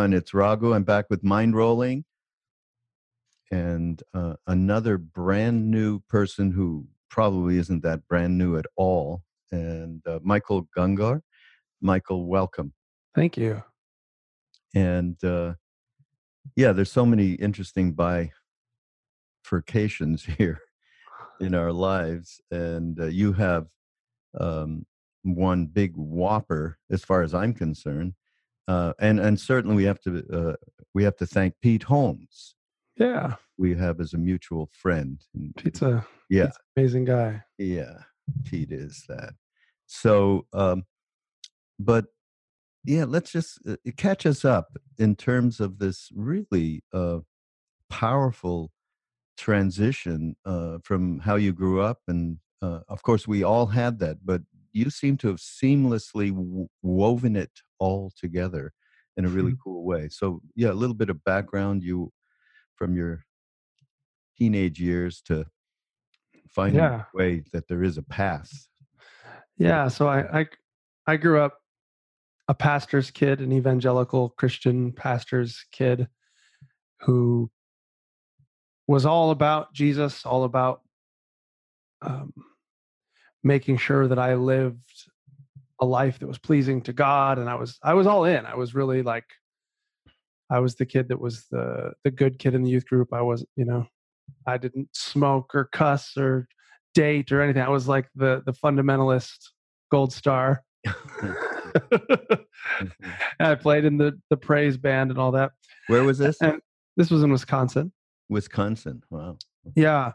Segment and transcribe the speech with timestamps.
[0.00, 0.72] Everyone, it's Raghu.
[0.72, 2.04] I'm back with Mindrolling
[3.50, 9.20] and uh, another brand new person who probably isn't that brand new at all,
[9.52, 11.20] and uh, Michael Gungor.
[11.82, 12.72] Michael, welcome.
[13.14, 13.62] Thank you.
[14.74, 15.52] And uh,
[16.56, 20.62] yeah, there's so many interesting bifurcations here
[21.42, 23.66] in our lives, and uh, you have
[24.40, 24.86] um,
[25.24, 28.14] one big whopper, as far as I'm concerned.
[28.68, 30.56] Uh, and and certainly we have to uh,
[30.94, 32.54] we have to thank Pete Holmes.
[32.96, 35.20] Yeah, we have as a mutual friend.
[35.56, 37.42] Pete's a yeah Pete's amazing guy.
[37.58, 37.94] Yeah,
[38.44, 39.34] Pete is that.
[39.86, 40.84] So, um,
[41.78, 42.06] but
[42.84, 47.18] yeah, let's just uh, catch us up in terms of this really uh,
[47.88, 48.70] powerful
[49.36, 54.18] transition uh, from how you grew up, and uh, of course we all had that,
[54.24, 58.72] but you seem to have seamlessly w- woven it all together
[59.16, 59.62] in a really mm-hmm.
[59.64, 60.08] cool way.
[60.08, 62.12] So, yeah, a little bit of background you
[62.76, 63.24] from your
[64.38, 65.46] teenage years to
[66.48, 67.04] finding yeah.
[67.12, 68.50] a way that there is a path.
[69.58, 70.46] Yeah, so I, I
[71.06, 71.58] I grew up
[72.48, 76.08] a pastor's kid, an evangelical Christian pastor's kid
[77.00, 77.50] who
[78.88, 80.80] was all about Jesus, all about
[82.02, 82.32] um,
[83.44, 85.10] making sure that I lived
[85.80, 88.46] a life that was pleasing to God, and I was I was all in.
[88.46, 89.24] I was really like,
[90.50, 93.12] I was the kid that was the the good kid in the youth group.
[93.12, 93.86] I was, you know,
[94.46, 96.46] I didn't smoke or cuss or
[96.94, 97.62] date or anything.
[97.62, 99.38] I was like the the fundamentalist
[99.90, 100.62] gold star.
[101.20, 101.50] Mm-hmm.
[102.80, 103.10] Mm-hmm.
[103.40, 105.52] I played in the the praise band and all that.
[105.86, 106.40] Where was this?
[106.40, 106.60] And
[106.96, 107.92] this was in Wisconsin.
[108.28, 109.02] Wisconsin.
[109.10, 109.36] Wow.
[109.66, 109.80] Mm-hmm.
[109.80, 110.12] Yeah.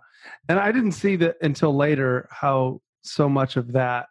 [0.49, 4.07] And I didn't see that until later how so much of that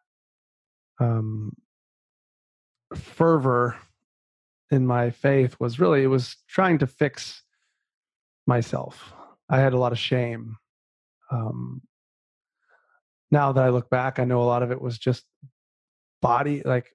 [1.00, 1.52] um,
[2.94, 3.76] fervor
[4.70, 7.42] in my faith was really it was trying to fix
[8.46, 9.12] myself.
[9.48, 10.56] I had a lot of shame.
[11.30, 11.82] Um,
[13.30, 15.24] now that I look back, I know a lot of it was just
[16.22, 16.62] body.
[16.64, 16.90] Like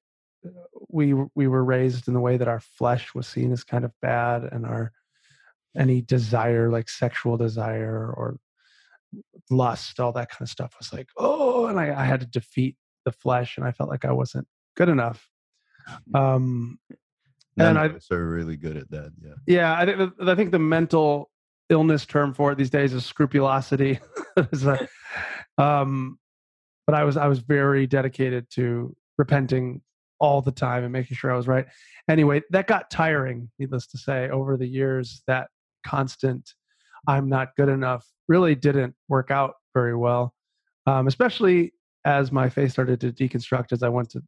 [0.89, 3.91] we we were raised in the way that our flesh was seen as kind of
[4.01, 4.91] bad, and our
[5.77, 8.37] any desire, like sexual desire or
[9.49, 12.75] lust, all that kind of stuff was like, oh, and I, I had to defeat
[13.09, 15.28] the flesh, and I felt like I wasn't good enough.
[16.14, 16.80] Um,
[17.58, 19.12] None and I are really good at that.
[19.22, 19.78] Yeah, yeah.
[19.78, 21.30] I think I think the mental
[21.70, 24.00] illness term for it these days is scrupulosity.
[25.58, 26.20] um,
[26.86, 29.81] but I was I was very dedicated to repenting
[30.20, 31.66] all the time and making sure I was right.
[32.09, 35.24] Anyway, that got tiring, needless to say, over the years.
[35.28, 35.47] That
[35.86, 36.53] constant
[37.08, 40.34] I'm not good enough really didn't work out very well,
[40.86, 41.74] um, especially
[42.05, 44.23] as my faith started to deconstruct as I went to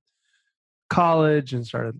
[0.90, 2.00] college and started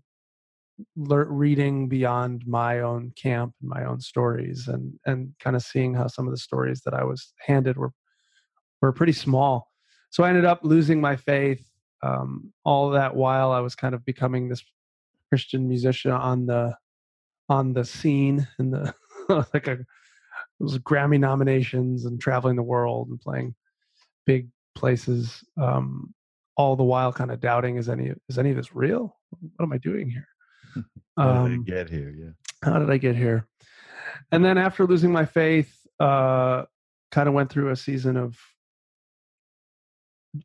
[0.96, 6.08] reading beyond my own camp and my own stories and and kind of seeing how
[6.08, 7.94] some of the stories that I was handed were
[8.82, 9.68] were pretty small.
[10.10, 11.66] So I ended up losing my faith.
[12.04, 14.64] Um, all that while I was kind of becoming this
[15.30, 16.76] Christian musician on the
[17.48, 18.94] on the scene and the
[19.54, 19.86] like a
[20.60, 23.56] was Grammy nominations and traveling the world and playing
[24.26, 24.50] big
[24.82, 25.44] places.
[25.60, 26.14] Um,
[26.58, 29.16] all the while, kind of doubting: is any is any of this real?
[29.30, 30.28] What am I doing here?
[31.18, 32.14] how did I um, get here?
[32.18, 32.32] Yeah.
[32.70, 33.48] How did I get here?
[34.32, 36.64] And then after losing my faith, uh,
[37.12, 38.38] kind of went through a season of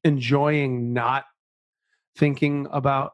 [0.05, 1.25] enjoying not
[2.17, 3.13] thinking about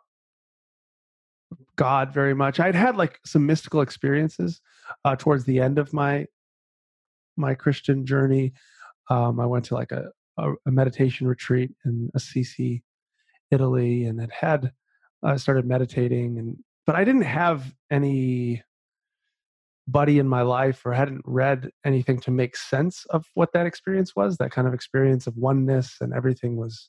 [1.76, 2.60] God very much.
[2.60, 4.60] I'd had like some mystical experiences
[5.04, 6.26] uh, towards the end of my
[7.36, 8.52] my Christian journey.
[9.08, 12.82] Um, I went to like a, a, a, meditation retreat in Assisi,
[13.50, 14.72] Italy, and had
[15.22, 16.56] I uh, started meditating, and
[16.86, 18.62] but I didn't have any
[19.88, 24.14] buddy in my life or hadn't read anything to make sense of what that experience
[24.16, 24.36] was.
[24.36, 26.88] That kind of experience of oneness and everything was.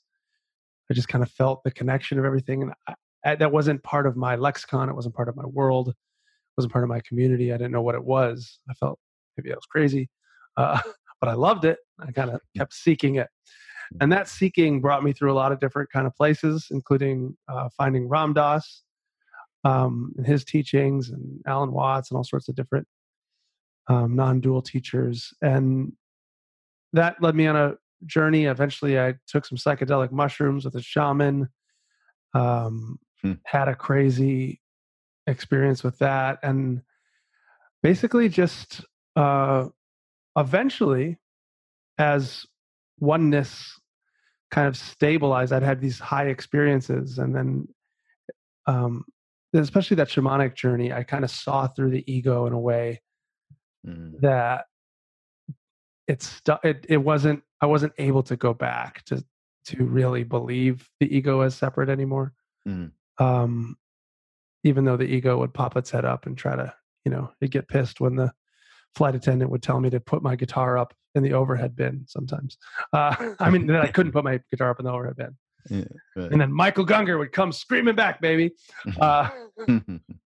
[0.90, 4.06] I just kind of felt the connection of everything, and I, I, that wasn't part
[4.06, 4.88] of my lexicon.
[4.88, 5.88] It wasn't part of my world.
[5.88, 5.94] It
[6.56, 7.52] wasn't part of my community.
[7.52, 8.58] I didn't know what it was.
[8.68, 8.98] I felt
[9.36, 10.08] maybe I was crazy
[10.56, 10.80] uh,
[11.20, 11.78] but I loved it.
[12.00, 13.28] I kind of kept seeking it,
[14.00, 17.68] and that seeking brought me through a lot of different kind of places, including uh,
[17.76, 18.82] finding Ram Dass
[19.64, 22.86] um, and his teachings, and Alan Watts, and all sorts of different
[23.88, 25.92] um, non-dual teachers, and
[26.92, 27.74] that led me on a
[28.06, 28.44] journey.
[28.44, 31.48] Eventually, I took some psychedelic mushrooms with a shaman.
[32.34, 33.34] Um, hmm.
[33.44, 34.60] Had a crazy
[35.26, 36.82] experience with that, and
[37.82, 39.66] basically just uh,
[40.36, 41.18] eventually,
[41.98, 42.46] as
[42.98, 43.78] oneness
[44.50, 47.68] kind of stabilized, I'd had these high experiences, and then
[48.66, 49.04] um,
[49.52, 53.00] especially that shamanic journey, I kind of saw through the ego in a way
[53.86, 54.20] Mm.
[54.20, 54.64] that
[56.06, 59.22] it's it, it wasn't I wasn't able to go back to
[59.66, 62.32] to really believe the ego as separate anymore.
[62.66, 62.92] Mm.
[63.18, 63.76] Um,
[64.62, 66.72] even though the ego would pop its head up and try to,
[67.04, 68.32] you know, get pissed when the
[68.94, 72.58] flight attendant would tell me to put my guitar up in the overhead bin sometimes.
[72.92, 75.36] Uh, I mean, that I couldn't put my guitar up in the overhead bin.
[75.70, 75.84] Yeah,
[76.16, 76.30] right.
[76.30, 78.52] And then Michael Gungor would come screaming back, baby.
[79.00, 79.30] Uh,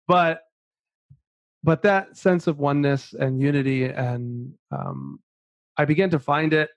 [0.08, 0.40] but
[1.66, 5.18] but that sense of oneness and unity and um,
[5.76, 6.70] i began to find it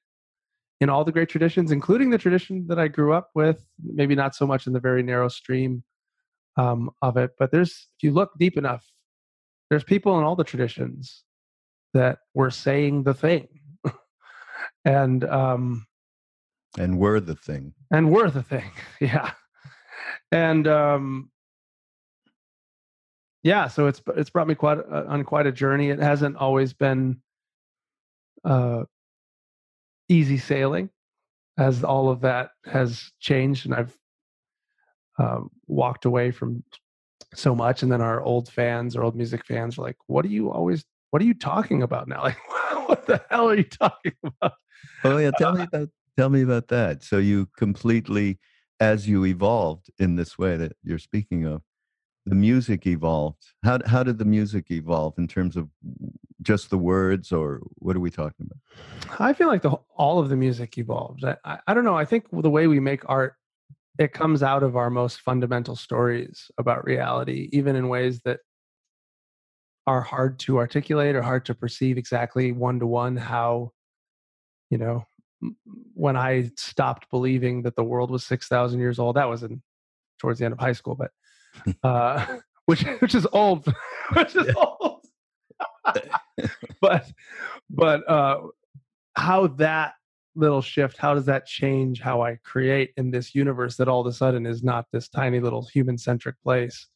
[0.81, 4.35] in all the great traditions including the tradition that i grew up with maybe not
[4.35, 5.83] so much in the very narrow stream
[6.57, 8.85] um, of it but there's if you look deep enough
[9.69, 11.23] there's people in all the traditions
[11.93, 13.47] that we're saying the thing.
[14.85, 15.85] And um,
[16.77, 17.73] and we're the thing.
[17.91, 18.71] and we're the thing
[19.01, 19.31] yeah.
[20.31, 21.31] And um
[23.43, 25.89] yeah so it's it's brought me quite uh, on quite a journey.
[25.89, 27.21] It hasn't always been
[28.45, 28.83] uh
[30.07, 30.89] easy sailing
[31.57, 33.95] as all of that has changed and i've
[35.19, 36.63] um, walked away from
[37.35, 40.29] so much and then our old fans or old music fans are like what are
[40.29, 42.37] you always what are you talking about now like
[42.87, 44.53] what the hell are you talking about
[45.03, 47.03] Oh yeah, tell me about tell me about that.
[47.03, 48.39] So you completely,
[48.79, 51.61] as you evolved in this way that you're speaking of,
[52.25, 53.43] the music evolved.
[53.63, 55.69] How how did the music evolve in terms of
[56.41, 59.19] just the words, or what are we talking about?
[59.19, 61.23] I feel like the all of the music evolves.
[61.23, 61.97] I, I, I don't know.
[61.97, 63.35] I think the way we make art,
[63.97, 68.39] it comes out of our most fundamental stories about reality, even in ways that
[69.89, 73.17] are hard to articulate or hard to perceive exactly one to one.
[73.17, 73.71] How,
[74.69, 75.03] you know,
[75.95, 79.63] when I stopped believing that the world was six thousand years old, that was in
[80.19, 81.11] towards the end of high school, but
[81.83, 82.37] uh,
[82.67, 83.65] which which is old,
[84.13, 85.05] which is old.
[86.81, 87.11] but
[87.71, 88.41] but uh
[89.15, 89.93] how that
[90.35, 94.07] little shift how does that change how i create in this universe that all of
[94.07, 96.87] a sudden is not this tiny little human centric place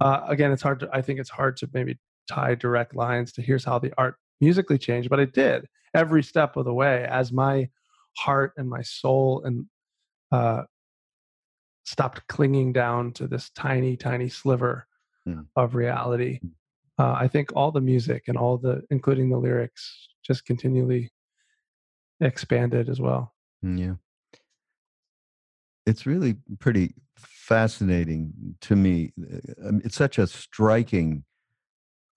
[0.00, 1.98] uh again it's hard to i think it's hard to maybe
[2.28, 6.56] tie direct lines to here's how the art musically changed but it did every step
[6.56, 7.68] of the way as my
[8.16, 9.66] heart and my soul and
[10.32, 10.62] uh
[11.84, 14.86] stopped clinging down to this tiny tiny sliver
[15.26, 15.42] Hmm.
[15.56, 16.40] of reality
[16.98, 21.10] uh, I think all the music and all the, including the lyrics, just continually
[22.20, 23.34] expanded as well.
[23.64, 23.94] Mm, Yeah,
[25.86, 26.94] it's really pretty
[27.48, 28.32] fascinating
[28.62, 29.12] to me.
[29.20, 31.24] Uh, um, It's such a striking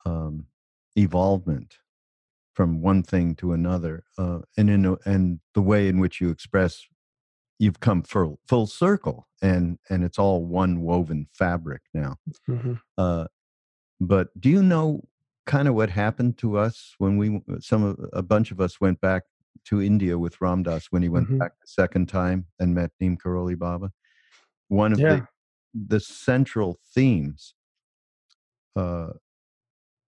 [0.06, 0.48] um,
[0.96, 1.78] evolvement
[2.54, 6.30] from one thing to another, uh, and in a, and the way in which you
[6.30, 6.88] express,
[7.60, 12.16] you've come full full circle, and and it's all one woven fabric now.
[12.50, 12.80] Mhm.
[12.98, 13.28] Uh,
[14.00, 15.08] but do you know
[15.46, 19.00] kind of what happened to us when we some of a bunch of us went
[19.02, 19.24] back
[19.66, 21.40] to India with Ram Dass when he went Mhm.
[21.40, 23.92] back the second time and met Neem Karoli Baba?
[24.70, 25.16] One of Yeah.
[25.16, 25.28] the
[25.74, 27.54] the central themes.
[28.76, 29.10] Uh,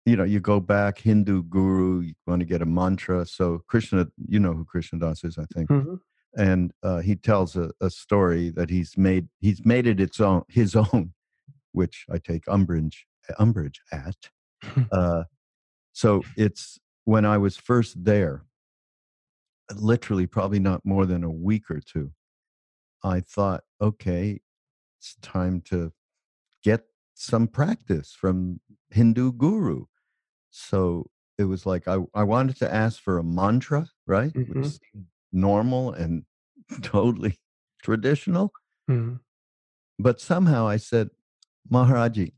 [0.06, 3.26] you know, you go back Hindu guru, you want to get a mantra.
[3.26, 6.00] So Krishna, you know who Krishna Das is, I think Mhm.
[6.36, 10.44] and uh, he tells a, a story that he's made he's made it its own
[10.48, 11.14] his own
[11.72, 13.08] which i take umbrage
[13.40, 14.16] umbrage at
[14.92, 15.24] uh,
[15.94, 18.46] so it's when i was first there
[19.76, 22.12] literally probably not more than a week or two
[23.04, 24.40] i thought okay
[25.00, 25.92] it's time to
[26.64, 26.82] get
[27.14, 28.60] some practice from
[28.92, 29.86] hindu guru.
[30.52, 34.56] So it was like i, I wanted to ask for a mantra right Mhm.
[34.56, 34.80] which
[35.32, 36.26] normal and
[36.82, 37.40] totally
[37.82, 38.52] traditional.
[38.90, 39.20] Mhm.
[39.98, 41.10] but somehow i said
[41.72, 42.34] maharaji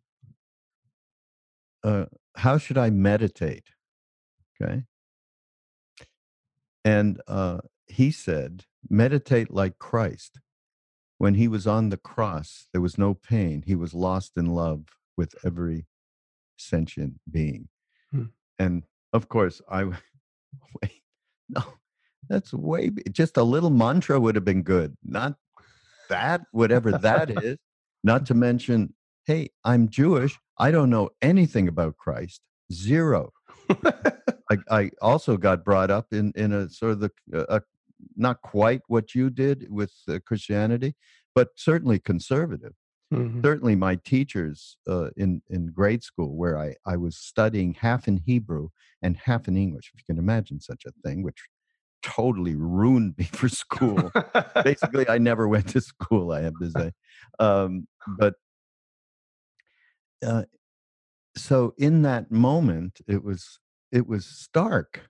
[1.84, 3.70] uh, how should i meditate?
[4.62, 4.84] Okay.
[6.86, 10.40] And uh, he said meditate like christ
[11.22, 13.64] when he was on the cross there was no pain.
[13.66, 14.86] He was lost in love
[15.16, 15.86] with every
[16.58, 17.70] sentient being.
[18.12, 18.26] Hmm.
[18.58, 19.84] and of course I
[20.82, 21.04] wait
[21.48, 21.64] no
[22.28, 24.96] that's way just a little mantra would have been good.
[25.04, 25.36] Not
[26.10, 27.58] that whatever that is.
[28.04, 30.40] Not to mention hey i'm jewish.
[30.58, 32.42] I don't know anything about christ.
[32.74, 33.32] Zero.
[34.52, 37.60] I, I also got brought up in in a sort of the uh, uh,
[38.16, 40.96] not quite what you did with uh, Christianity,
[41.36, 42.74] but certainly conservative.
[43.14, 43.42] Mhm.
[43.44, 48.18] Certainly, my teachers uh, in in grade school, where I I was studying half in
[48.18, 48.70] Hebrew
[49.02, 51.48] and half in English, if you can imagine such a thing, which
[52.04, 54.12] totally ruined me for school.
[54.64, 56.32] Basically, I never went to school.
[56.32, 56.92] I have to say,
[57.40, 58.36] um, but
[60.26, 60.44] uh,
[61.36, 63.60] so in that moment, it was
[63.92, 65.10] it was stark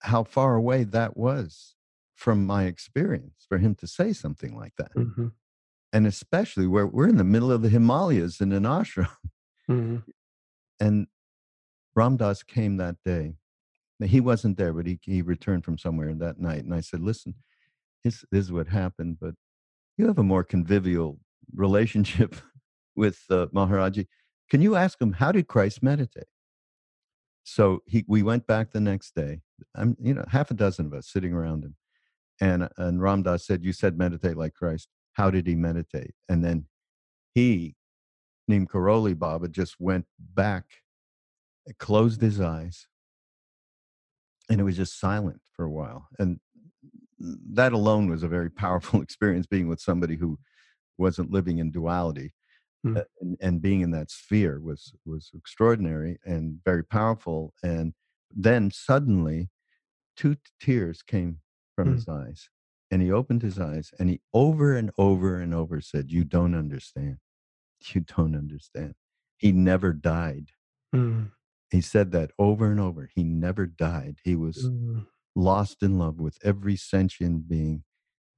[0.00, 1.74] how far away that was
[2.18, 4.92] from my experience for him to say something like that.
[4.96, 5.28] Mm-hmm.
[5.92, 9.08] And especially where we're in the middle of the Himalayas in an ashram.
[9.70, 9.98] Mm-hmm.
[10.80, 11.08] And
[11.94, 13.34] Ramdas came that day.
[14.02, 16.64] He wasn't there, but he, he returned from somewhere that night.
[16.64, 17.34] And I said, listen,
[18.02, 19.34] this, this is what happened, but
[19.98, 21.20] you have a more convivial
[21.54, 22.36] relationship
[22.96, 24.06] with uh, Maharaji.
[24.48, 26.28] Can you ask him, how did Christ meditate?
[27.44, 29.42] So he, we went back the next day.
[29.74, 31.76] I'm, you know, half a dozen of us sitting around him.
[32.40, 34.88] And, and Ram Dass said, you said meditate like Christ.
[35.14, 36.14] How did he meditate?
[36.28, 36.66] And then
[37.34, 37.74] he,
[38.46, 40.64] Neem Karoli Baba, just went back,
[41.78, 42.86] closed his eyes,
[44.48, 46.08] and it was just silent for a while.
[46.18, 46.38] And
[47.18, 50.38] that alone was a very powerful experience being with somebody who
[50.96, 52.32] wasn't living in duality
[52.86, 52.98] Mm.
[52.98, 57.92] uh, and, and being in that sphere was was extraordinary and very powerful and
[58.30, 59.48] then suddenly
[60.16, 61.40] two tears came
[61.78, 61.92] from Mm.
[61.92, 62.50] his eyes
[62.90, 66.54] and he opened his eyes and he over and over and over said you don't
[66.54, 67.18] understand
[67.94, 68.94] you don't understand
[69.38, 70.52] he never died
[70.94, 71.30] Mm.
[71.70, 75.06] he said that over and over he never died he was Mm.
[75.36, 77.84] lost in love with every sentient being.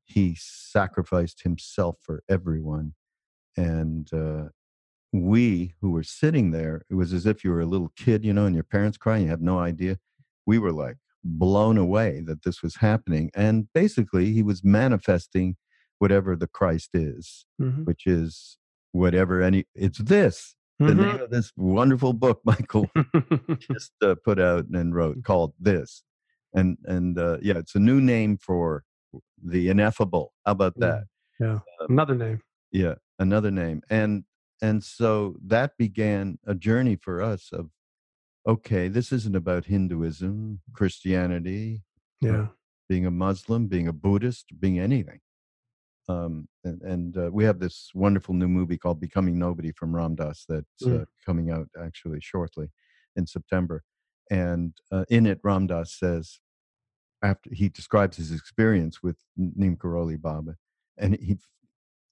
[0.05, 2.95] He sacrificed himself for everyone.
[3.57, 4.51] And uh,
[5.13, 8.33] we who were sitting there, it was as if you were a little kid, you
[8.35, 9.99] know, and your parents crying, you have no idea.
[10.47, 13.31] We were like blown away that this was happening.
[13.35, 15.57] And basically, he was manifesting
[15.99, 17.85] whatever the Christ is, Mhm.
[17.85, 18.57] which is
[18.93, 20.57] whatever any, it's this.
[20.79, 20.97] The Mhm.
[20.97, 22.91] name of this wonderful book, Michael
[23.71, 26.03] just uh, put out and wrote called this
[26.55, 28.83] and and uh, yeah it's a new name for
[29.45, 31.05] the ineffable how about that
[31.39, 31.59] yeah.
[31.89, 32.41] Another name.
[32.73, 34.25] yeah another name and
[34.63, 37.71] and so that began a journey for us of
[38.47, 41.83] okay this isn't about hinduism christianity
[42.21, 42.47] Yeah.
[42.89, 45.21] being a muslim being a buddhist being anything
[46.09, 50.15] um, and, and uh, we have this wonderful new movie called becoming nobody from ram
[50.15, 51.07] dass that's uh, Mm.
[51.25, 52.69] coming out actually shortly
[53.17, 53.83] in september
[54.31, 56.41] and uh, in it ram dass says
[57.23, 60.57] after he describes his experience with neem karoli baba
[60.97, 61.37] and he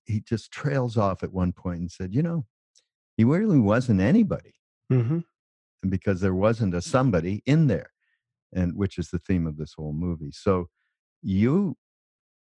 [0.05, 2.45] he just trails off at one point and said you know
[3.17, 4.55] he really wasn't anybody
[4.91, 5.21] hmm
[5.89, 7.91] because there wasn't a somebody in there
[8.53, 10.31] and which is the theme of this whole movie.
[10.33, 10.69] So
[11.23, 11.77] you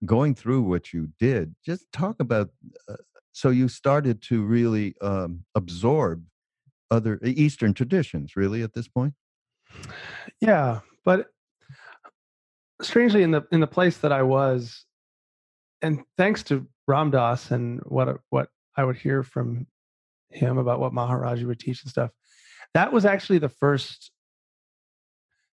[0.04, 2.50] going through what you did just talk about
[2.88, 2.96] uh,
[3.32, 6.24] so you started to really um, absorb
[6.90, 9.14] other eastern traditions really at this point?
[10.40, 11.26] Yeah, but
[12.82, 14.84] strangely, in the in the place that I was,
[15.82, 19.66] and thanks to Ram Dass and what what I would hear from
[20.30, 22.10] him about what Maharaji would teach and stuff,
[22.74, 24.10] that was actually the first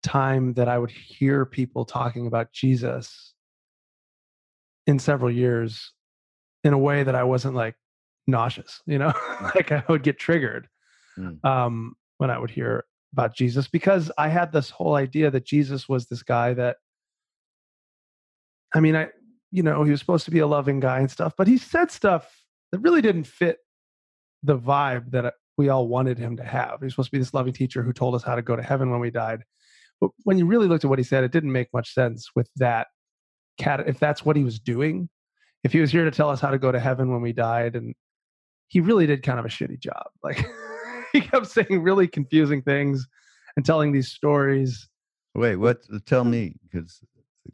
[0.02, 3.34] time that I would hear people talking about Jesus
[4.86, 5.92] in several years
[6.64, 7.74] in a way that I wasn't like
[8.26, 9.12] nauseous, you know,
[9.54, 10.68] like I would get triggered
[11.18, 11.44] Mm.
[11.44, 15.88] um, when I would hear about Jesus because I had this whole idea that Jesus
[15.88, 16.76] was this guy that,
[18.74, 19.08] I mean, I,
[19.50, 21.90] you know, he was supposed to be a loving guy and stuff, but he said
[21.90, 23.58] stuff that really didn't fit
[24.42, 26.78] the vibe that we all wanted him to have.
[26.80, 28.62] He was supposed to be this loving teacher who told us how to go to
[28.62, 29.42] heaven when we died.
[30.00, 32.48] But when you really looked at what he said, it didn't make much sense with
[32.56, 32.86] that
[33.58, 33.86] cat.
[33.86, 35.10] If that's what he was doing,
[35.62, 37.76] if he was here to tell us how to go to heaven when we died,
[37.76, 37.94] and
[38.68, 40.06] he really did kind of a shitty job.
[40.22, 40.42] Like
[41.12, 43.06] he kept saying really confusing things
[43.56, 44.88] and telling these stories.
[45.34, 47.02] wait what tell me because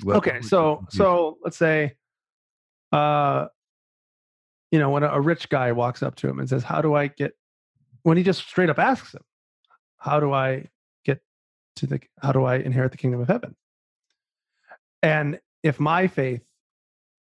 [0.07, 1.95] okay, so so let's say,
[2.93, 3.47] uh,
[4.71, 6.95] you know, when a, a rich guy walks up to him and says, "How do
[6.95, 7.33] I get?"
[8.07, 9.25] When he just straight up asks him,
[9.97, 10.71] "How do I
[11.05, 11.25] get
[11.75, 12.01] to the?
[12.23, 13.57] How do I inherit the kingdom of heaven?"
[15.03, 16.47] And if my faith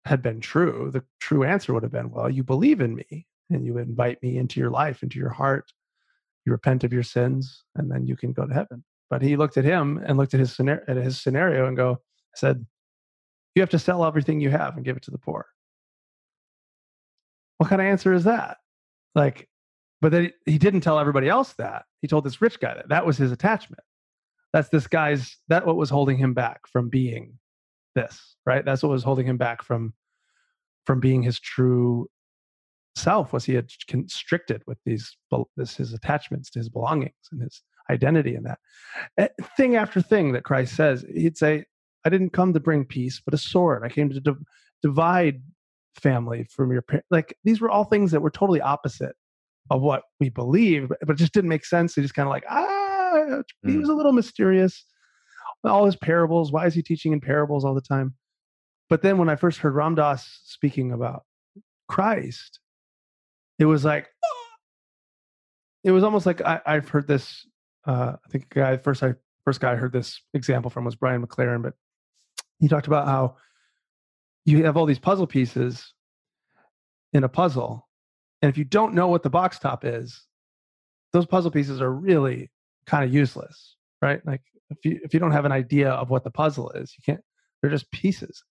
[0.06, 3.66] had been true, the true answer would have been, "Well, you believe in me and
[3.66, 5.70] you invite me into your life, into your heart.
[6.46, 9.58] You repent of your sins, and then you can go to heaven." But he looked
[9.58, 12.02] at him and looked at his scenario, at his scenario and go,
[12.34, 12.66] said,
[13.54, 15.46] "You have to sell everything you have and give it to the poor."
[17.58, 18.56] What kind of answer is that?
[19.14, 19.49] Like,
[20.00, 21.84] but then he didn't tell everybody else that.
[22.00, 23.82] He told this rich guy that that was his attachment.
[24.52, 25.36] That's this guy's.
[25.48, 27.38] That what was holding him back from being
[27.94, 28.64] this, right?
[28.64, 29.94] That's what was holding him back from
[30.86, 32.08] from being his true
[32.96, 33.32] self.
[33.32, 35.16] Was he had constricted with these
[35.56, 38.58] this his attachments to his belongings and his identity in that
[39.18, 41.04] Eh, thing after thing that Christ says.
[41.14, 41.64] He'd say,
[42.04, 43.84] "I didn't come to bring peace, but a sword.
[43.84, 44.42] I came to div-
[44.82, 45.42] divide
[45.94, 49.14] family from your parents." Like these were all things that were totally opposite
[49.70, 51.94] of what we believe, but it just didn't make sense.
[51.94, 53.80] He just kind of like, ah, he Mm.
[53.80, 54.84] was a little mysterious.
[55.64, 58.14] All his parables, why is he teaching in parables all the time?
[58.88, 61.24] But then when I first heard Ram Dass speaking about
[61.88, 62.58] Christ,
[63.58, 64.08] it was like,
[65.84, 67.46] it was almost like I, I've heard this.
[67.86, 70.96] Uh, I think the guy first I first guy I heard this example from was
[70.96, 71.74] Brian McLaren, but
[72.58, 73.36] he talked about how
[74.44, 75.94] you have all these puzzle pieces
[77.12, 77.88] in a puzzle,
[78.42, 80.26] and if you don't know what the box top is,
[81.12, 82.50] those puzzle pieces are really
[82.86, 84.24] kind of useless, right?
[84.26, 87.02] Like if you if you don't have an idea of what the puzzle is, you
[87.04, 87.24] can't.
[87.60, 88.42] They're just pieces.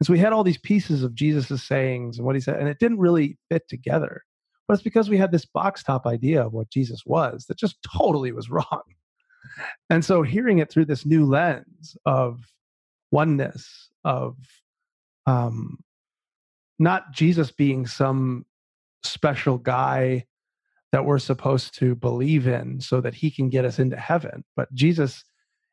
[0.00, 2.68] And so we had all these pieces of Jesus's sayings and what he said, and
[2.68, 4.22] it didn't really fit together.
[4.66, 7.76] But it's because we had this box top idea of what Jesus was that just
[7.96, 8.82] totally was wrong.
[9.90, 12.40] And so hearing it through this new lens of
[13.10, 14.36] oneness, of
[15.26, 15.78] um,
[16.78, 18.44] not Jesus being some
[19.04, 20.26] special guy
[20.92, 24.72] that we're supposed to believe in so that he can get us into heaven, but
[24.74, 25.24] Jesus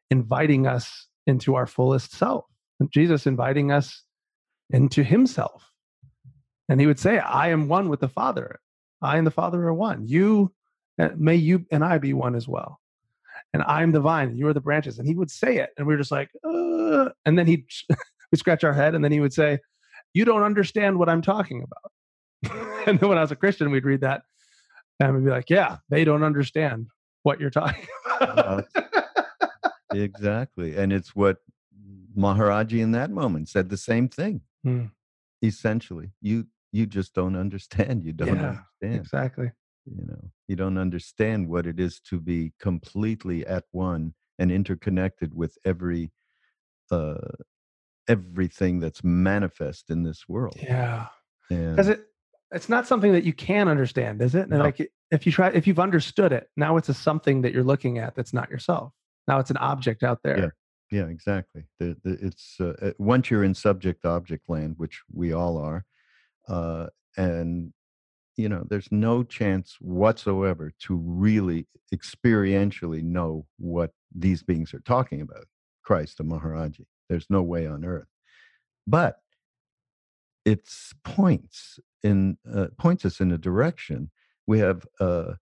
[0.10, 2.46] inviting us into our fullest self,
[2.92, 4.04] Jesus inviting us
[4.70, 5.72] into himself.
[6.70, 8.60] And he would say, I am one with the Father.
[9.02, 10.08] I and the Father are one.
[10.08, 10.54] You,
[11.16, 12.80] may you and I be one as well.
[13.54, 15.00] And I'm the vine, and you are the branches.
[15.00, 15.72] And he would say it.
[15.78, 17.66] And we are just like, uh, and then he'd
[18.32, 19.60] we scratch our head, and then he would say,
[20.14, 21.92] You don't understand what I'm talking about.
[22.88, 24.22] and then when I was a Christian, we'd read that
[25.00, 26.88] and we'd be like, Yeah, they don't understand
[27.24, 27.86] what you're talking
[28.22, 28.66] about.
[29.94, 30.76] exactly.
[30.76, 31.38] And it's what
[32.18, 34.42] Maharaji in that moment said the same thing.
[34.64, 34.86] Hmm.
[35.44, 38.04] Essentially, you you just don't understand.
[38.04, 38.34] You don't Yeah,
[38.82, 38.96] understand.
[38.96, 39.52] exactly.
[39.86, 45.34] You know, you don't understand what it is to be completely at one and interconnected
[45.34, 46.12] with every
[46.92, 47.16] uh
[48.08, 50.58] everything that's manifest in this world.
[50.62, 51.08] Yeah.
[51.50, 52.06] Because it
[52.52, 54.64] it's not something that you can understand is it and No.
[54.64, 57.98] like if you try if you've understood it now it's a something that you're looking
[58.00, 58.92] at that's not yourself
[59.28, 60.38] now it's an object out there
[60.92, 61.66] Yeah, exactly.
[61.80, 65.86] The, the, it's uh, once you're in subject object land, which we all are,
[66.48, 67.74] uh, and
[68.38, 75.22] you know, there's no chance whatsoever to really experientially know what these beings are talking
[75.22, 75.46] about,
[75.84, 76.86] Christ and Maharaji.
[77.08, 78.08] There's no way on earth,
[78.88, 79.18] but
[80.44, 84.12] it's points in uh, points us in a direction.
[84.48, 84.86] We have.
[85.00, 85.34] Uh,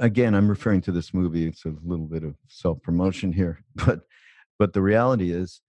[0.00, 4.00] again i'm referring to this movie it's a little bit of self promotion here but
[4.58, 5.60] but the reality is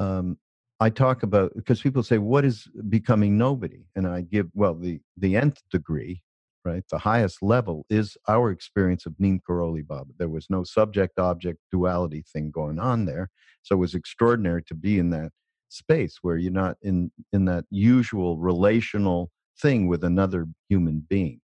[0.00, 0.36] um,
[0.80, 5.00] i talk about because people say what is becoming nobody and i give well the
[5.16, 6.20] the nth degree
[6.64, 11.18] right the highest level is our experience of neem karoli baba there was no subject
[11.18, 13.30] object duality thing going on there
[13.62, 15.30] so it was extraordinary to be in that
[15.68, 21.40] space where you're not in in that usual relational thing with another human being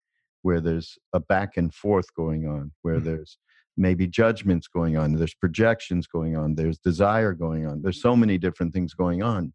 [0.42, 3.04] where there's a back and forth going on where Mhm.
[3.04, 3.38] there's
[3.76, 8.36] maybe judgments going on there's projections going on there's desire going on there's so many
[8.38, 9.52] different things going on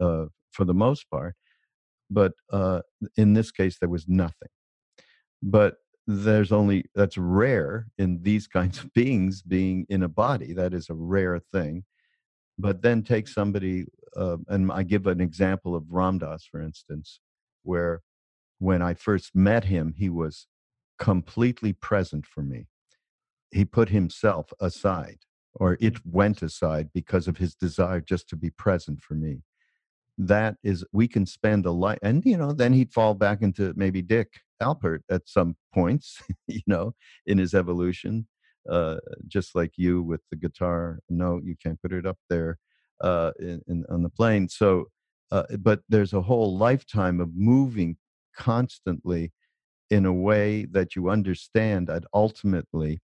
[0.00, 1.34] uh, for the most part
[2.10, 2.80] but uh,
[3.16, 4.48] in this case there was nothing
[5.42, 10.72] but there's only that's rare in these kinds of beings being in a body that
[10.74, 11.84] is a rare thing
[12.58, 13.84] but then take somebody
[14.16, 17.20] uh, and i give an example of ram dass for instance
[17.62, 18.02] where
[18.58, 20.46] when i first met him he was
[20.98, 22.66] completely present for me.
[23.50, 25.18] He put himself aside
[25.54, 29.42] or it went aside because of his desire just to be present for me.
[30.18, 33.72] That is we can spend a life and you know then he'd fall back into
[33.76, 36.92] maybe dick alpert at some points you know
[37.24, 38.26] in his evolution
[38.70, 42.58] uh just like you with the guitar no you can't put it up there
[43.02, 44.48] uh in, in on the plane.
[44.48, 44.86] So
[45.30, 47.98] uh, but there's a whole lifetime of moving
[48.34, 49.32] constantly
[49.90, 53.00] in a way that you understand that ultimately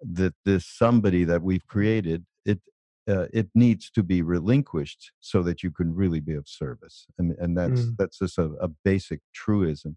[0.00, 2.60] that this somebody that we've created it
[3.08, 7.06] uh, it needs to be relinquished so that you can really be of service.
[7.18, 7.96] And and that's Mm.
[7.98, 9.96] that's just a, a basic truism.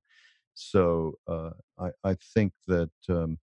[0.56, 3.40] So uh, I, I think that um,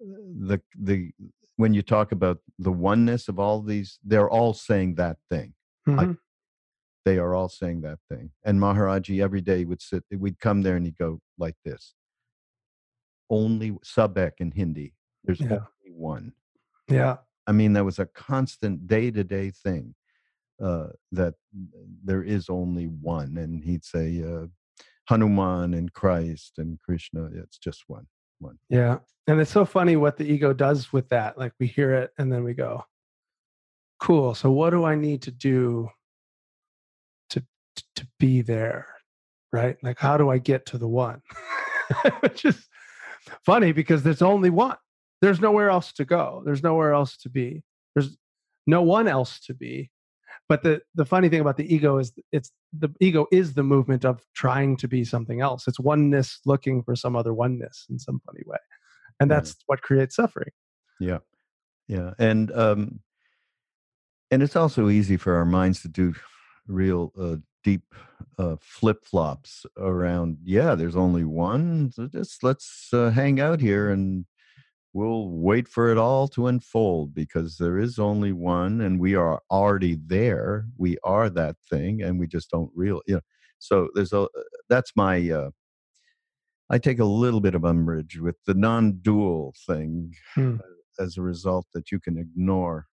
[0.00, 1.10] the the
[1.56, 5.54] when you talk about the oneness of all these they're all saying that thing
[5.88, 6.18] Mhm.
[7.06, 8.32] they are all saying that thing.
[8.44, 11.94] And Maharaji every day would sit, we'd come there and he'd go like this.
[13.30, 14.94] Only Sab ek in Hindi.
[15.24, 15.66] There's Yeah.
[15.84, 16.32] only one.
[16.88, 19.94] yeah I mean, that was a constant day to day thing.
[20.60, 21.34] Uh, that
[22.02, 24.46] there is only one, and he'd say uh,
[25.08, 27.26] Hanuman and Christ and Krishna.
[27.26, 28.08] It's just one.
[28.68, 32.10] Yeah and it's so funny what the ego does with that like we hear it
[32.18, 32.84] and then we go
[34.00, 35.88] cool so what do i need to do
[37.30, 37.42] to
[37.94, 38.86] to be there
[39.52, 41.22] right like how do i get to the one
[42.20, 42.68] which is
[43.44, 44.76] funny because there's only one.
[45.22, 46.42] There's nowhere else to go.
[46.44, 47.62] There's nowhere else to be.
[47.94, 48.16] There's
[48.66, 49.90] no one else to be.
[50.48, 54.04] But the the funny thing about the ego is it's the ego is the movement
[54.04, 55.66] of trying to be something else.
[55.66, 58.58] It's oneness looking for some other oneness in some funny way,
[59.18, 59.62] and that's yeah.
[59.66, 60.50] what creates suffering.
[61.00, 61.18] Yeah,
[61.88, 63.00] yeah, and um,
[64.30, 66.14] and it's also easy for our minds to do
[66.68, 67.94] real uh, deep
[68.38, 70.38] uh, flip flops around.
[70.44, 71.90] Yeah, there's only one.
[71.92, 74.26] So just let's uh, hang out here and
[74.96, 79.42] we'll wait for it all to unfold because there is only one, and we are
[79.50, 80.66] already there.
[80.78, 83.02] We are that thing, and we just don't real.
[83.06, 83.20] You know,
[83.58, 84.22] so there's a.
[84.22, 84.28] Uh,
[84.70, 85.30] that's my.
[85.30, 85.50] Uh,
[86.70, 90.56] I take a little bit of umbrage with the non-dual thing, hmm.
[90.98, 92.86] as a result that you can ignore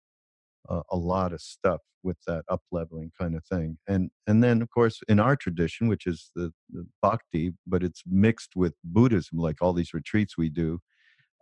[0.69, 4.61] uh, a lot of stuff with that up leveling kind of thing and and then
[4.61, 9.37] of course in our tradition which is the, the bhakti but it's mixed with buddhism
[9.37, 10.81] like all these retreats we do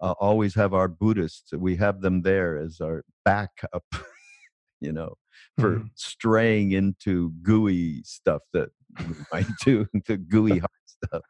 [0.01, 3.83] uh, always have our buddhists we have them there as our backup
[4.81, 5.13] you know
[5.59, 5.87] for mm-hmm.
[5.95, 11.21] straying into gooey stuff that we might do the gooey hard stuff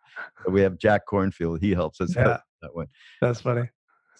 [0.49, 1.59] we have jack Kornfield.
[1.61, 2.87] he helps us yeah, out that one
[3.21, 3.69] that's funny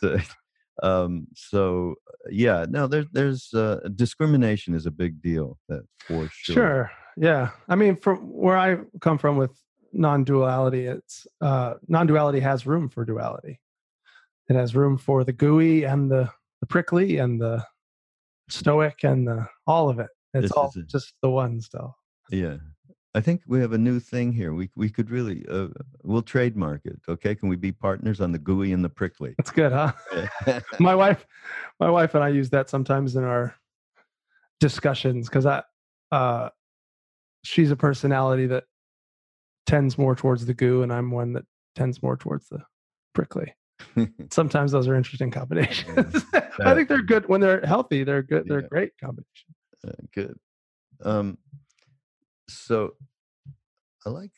[0.01, 0.17] so,
[0.83, 5.57] um, so uh, yeah, no, there's there's uh, discrimination is a big deal.
[5.69, 6.53] That for sure.
[6.53, 6.91] Sure.
[7.17, 7.49] Yeah.
[7.67, 9.51] I mean, from where I come from with
[9.93, 13.59] non-duality, it's uh, non-duality has room for duality.
[14.51, 17.65] It has room for the gooey and the the prickly and the
[18.49, 20.09] stoic and the all of it.
[20.33, 21.95] It's this all just the one still.
[22.29, 22.57] Yeah.
[23.15, 24.53] I think we have a new thing here.
[24.53, 25.69] We we could really uh,
[26.03, 26.99] we'll trademark it.
[27.07, 29.35] Okay, can we be partners on the gooey and the prickly?
[29.37, 29.93] That's good, huh?
[30.79, 31.25] my wife,
[31.79, 33.55] my wife and I use that sometimes in our
[34.59, 35.63] discussions because I,
[36.11, 36.49] uh,
[37.45, 38.65] she's a personality that
[39.65, 42.59] tends more towards the goo, and I'm one that tends more towards the
[43.13, 43.53] prickly.
[44.31, 46.25] sometimes those are interesting combinations.
[46.59, 48.03] I think they're good when they're healthy.
[48.03, 48.45] They're good.
[48.47, 48.67] They're yeah.
[48.67, 49.55] great combinations.
[49.87, 50.37] Uh, good.
[51.03, 51.37] Um,
[52.47, 52.93] so
[54.05, 54.31] I like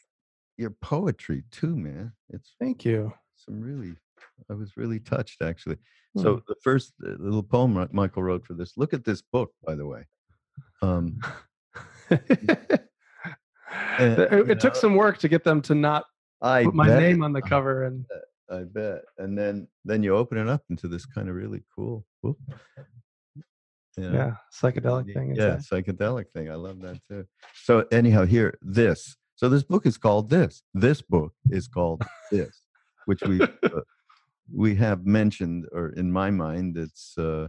[0.57, 2.13] your poetry too, man.
[2.29, 3.13] It's thank you.
[3.35, 3.95] Some really,
[4.49, 5.77] I was really touched actually.
[6.15, 6.21] Hmm.
[6.21, 8.77] So the first uh, little poem Michael wrote for this.
[8.77, 10.05] Look at this book, by the way.
[10.81, 11.19] Um,
[12.09, 12.19] and,
[13.99, 16.05] it, it took some work to get them to not
[16.41, 16.99] I put my bet.
[16.99, 18.05] name on the cover, and
[18.49, 19.01] I bet.
[19.17, 22.05] And then then you open it up into this kind of really cool.
[22.21, 22.37] Whoop,
[23.97, 25.35] yeah, yeah psychedelic thing.
[25.35, 26.49] Yeah, psychedelic thing.
[26.49, 27.25] I love that too.
[27.63, 29.15] So anyhow, here this.
[29.35, 30.63] So this book is called this.
[30.73, 32.61] This book is called this,
[33.05, 33.81] which we uh,
[34.53, 37.47] we have mentioned, or in my mind, it's uh,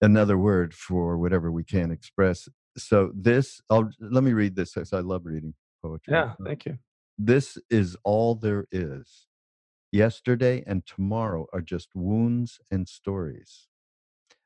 [0.00, 2.48] another word for whatever we can't express.
[2.76, 6.14] So this, I'll let me read this because I love reading poetry.
[6.14, 6.78] Yeah, thank you.
[7.18, 9.26] This is all there is.
[9.92, 13.66] Yesterday and tomorrow are just wounds and stories.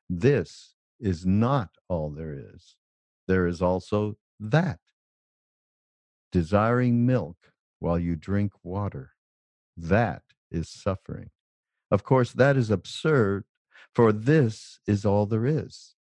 [0.09, 2.75] This is not all there is.
[3.27, 4.79] There is also that.
[6.31, 7.37] Desiring milk
[7.79, 9.11] while you drink water.
[9.77, 11.29] That is suffering.
[11.91, 13.45] Of course, that is absurd,
[13.93, 15.95] for this is all there is.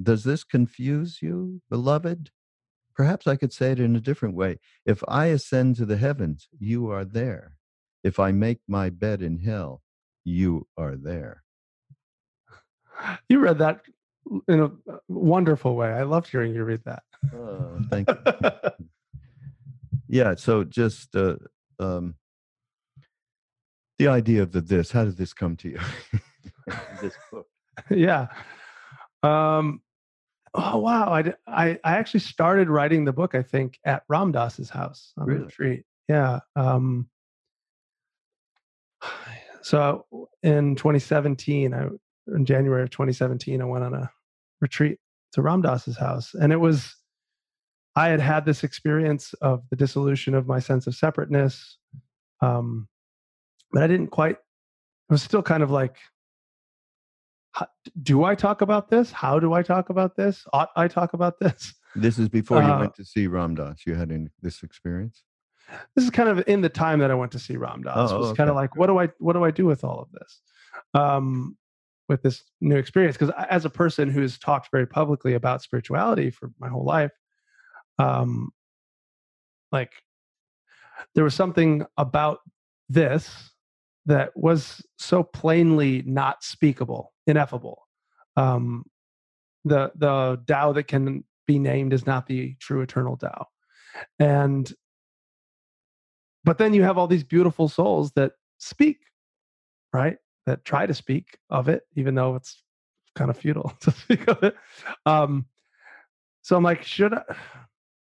[0.00, 2.30] Does this confuse you, beloved?
[2.94, 4.58] Perhaps I could say it in a different way.
[4.86, 7.56] If I ascend to the heavens, you are there.
[8.04, 9.82] If I make my bed in hell,
[10.24, 11.42] you are there.
[13.28, 13.80] You read that
[14.48, 14.70] in a
[15.08, 15.88] wonderful way.
[15.88, 17.02] I loved hearing you read that.
[17.34, 18.50] Oh, thank you.
[20.08, 20.34] yeah.
[20.36, 21.36] So just uh,
[21.78, 22.14] um,
[23.98, 24.90] the idea of the this.
[24.90, 25.80] How did this come to you?
[27.00, 27.46] this book.
[27.90, 28.26] Yeah.
[29.22, 29.80] Um,
[30.52, 31.10] oh wow!
[31.10, 33.34] I, I I actually started writing the book.
[33.34, 35.44] I think at Ram Dass's house on really?
[35.44, 35.84] retreat.
[36.06, 36.40] Yeah.
[36.54, 37.08] Um,
[39.62, 40.06] so
[40.42, 41.88] in 2017, I
[42.28, 44.10] in January of 2017, I went on a
[44.60, 44.98] retreat
[45.32, 46.34] to Ram Dass's house.
[46.34, 46.94] And it was,
[47.96, 51.78] I had had this experience of the dissolution of my sense of separateness.
[52.40, 52.88] Um,
[53.72, 55.96] but I didn't quite, it was still kind of like,
[58.02, 59.12] do I talk about this?
[59.12, 60.44] How do I talk about this?
[60.52, 61.74] Ought I talk about this?
[61.94, 63.86] This is before you uh, went to see Ram Dass.
[63.86, 65.22] You had in, this experience.
[65.94, 68.10] This is kind of in the time that I went to see Ram Dass.
[68.10, 68.36] Oh, it was okay.
[68.38, 70.40] kind of like, what do I, what do I do with all of this?
[70.94, 71.56] Um,
[72.08, 76.50] with this new experience because as a person who's talked very publicly about spirituality for
[76.58, 77.12] my whole life
[77.98, 78.50] um
[79.70, 79.92] like
[81.14, 82.40] there was something about
[82.88, 83.50] this
[84.04, 87.88] that was so plainly not speakable ineffable
[88.36, 88.84] um
[89.64, 93.46] the the Tao that can be named is not the true eternal Tao
[94.18, 94.72] and
[96.44, 98.98] but then you have all these beautiful souls that speak,
[99.92, 100.16] right?
[100.46, 102.62] That try to speak of it, even though it's
[103.14, 104.56] kind of futile to speak of it.
[105.06, 105.46] Um,
[106.42, 107.22] so I'm like, should I?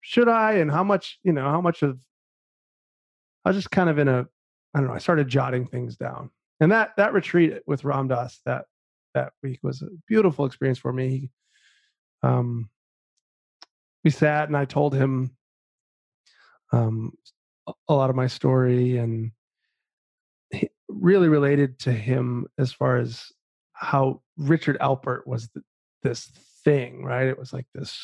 [0.03, 0.53] Should I?
[0.55, 1.19] And how much?
[1.23, 2.01] You know, how much of?
[3.45, 4.27] I was just kind of in a.
[4.75, 4.95] I don't know.
[4.95, 8.67] I started jotting things down, and that that retreat with Ram Dass that
[9.15, 11.09] that week was a beautiful experience for me.
[11.09, 11.31] He,
[12.23, 12.71] Um,
[14.05, 15.37] we sat and I told him
[16.73, 17.13] um,
[17.89, 19.33] a lot of my story and
[20.89, 23.31] really related to him as far as
[23.73, 25.65] how Richard Alpert was th-
[26.03, 26.31] this
[26.65, 27.27] thing, right?
[27.27, 27.99] It was like this.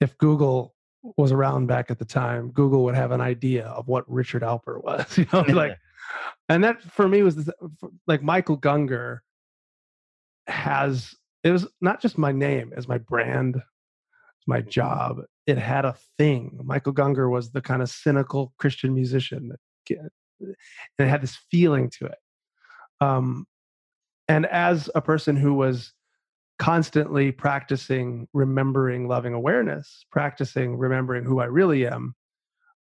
[0.00, 0.74] If Google
[1.16, 4.82] was around back at the time, Google would have an idea of what Richard Alpert
[4.82, 5.76] was, you know, like,
[6.48, 7.54] and that for me was this,
[8.06, 9.18] like Michael Gungor
[10.46, 14.68] has it was not just my name as my brand, it's my mm-hmm.
[14.68, 15.18] job.
[15.46, 16.58] It had a thing.
[16.64, 20.54] Michael Gungor was the kind of cynical Christian musician that and
[20.98, 22.18] it had this feeling to it.
[23.00, 23.46] Um,
[24.28, 25.92] and as a person who was
[26.58, 32.14] constantly practicing remembering loving awareness, practicing remembering who I really am,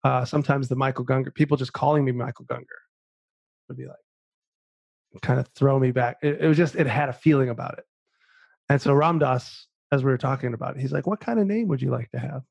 [0.03, 2.63] uh, sometimes the Michael Gungor people just calling me Michael Gungor
[3.67, 6.17] would be like, kind of throw me back.
[6.21, 7.85] It, it, was just it had a feeling about it.
[8.69, 11.67] And so Ram Dass, as we were talking about, he's like, "What kind of name
[11.67, 12.41] would you like to have?"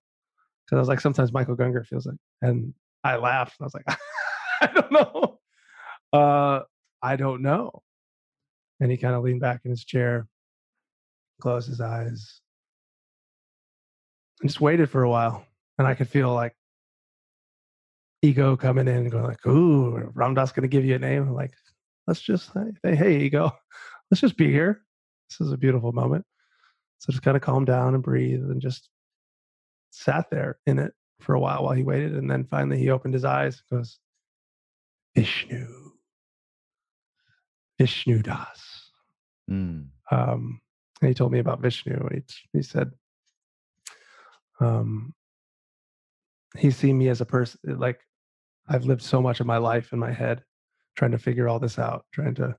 [0.72, 2.72] Because I was like, sometimes Michael Gungor feels like, and
[3.04, 3.56] I laughed.
[3.61, 3.85] I was like,
[4.62, 5.38] I don't know.
[6.14, 6.61] Uh,
[7.02, 7.82] I don't know.
[8.80, 10.26] And he kind of leaned back in his chair,
[11.42, 12.40] closed his eyes,
[14.40, 15.44] and just waited for a while.
[15.76, 16.54] And I could feel like
[18.22, 21.24] ego coming in and going like, ooh, Ram Dass gonna give you a name.
[21.24, 21.52] I'm like,
[22.06, 23.52] let's just say, hey, ego,
[24.11, 24.80] let's just be here.
[25.28, 26.24] This is a beautiful moment.
[27.00, 28.88] So just kind of calm down and breathe and just
[29.92, 32.14] sat there in it for a while while he waited.
[32.14, 33.98] And then finally he opened his eyes and goes,
[35.14, 35.92] Vishnu,
[37.78, 38.90] Vishnu Das.
[39.50, 39.88] Mm.
[40.11, 40.61] Um,
[41.00, 42.09] and he told me about Vishnu.
[42.12, 42.90] He, he said,
[44.61, 45.14] um,
[46.57, 48.00] he's seen me as a person, like
[48.68, 50.42] I've lived so much of my life in my head
[50.96, 52.57] trying to figure all this out, trying to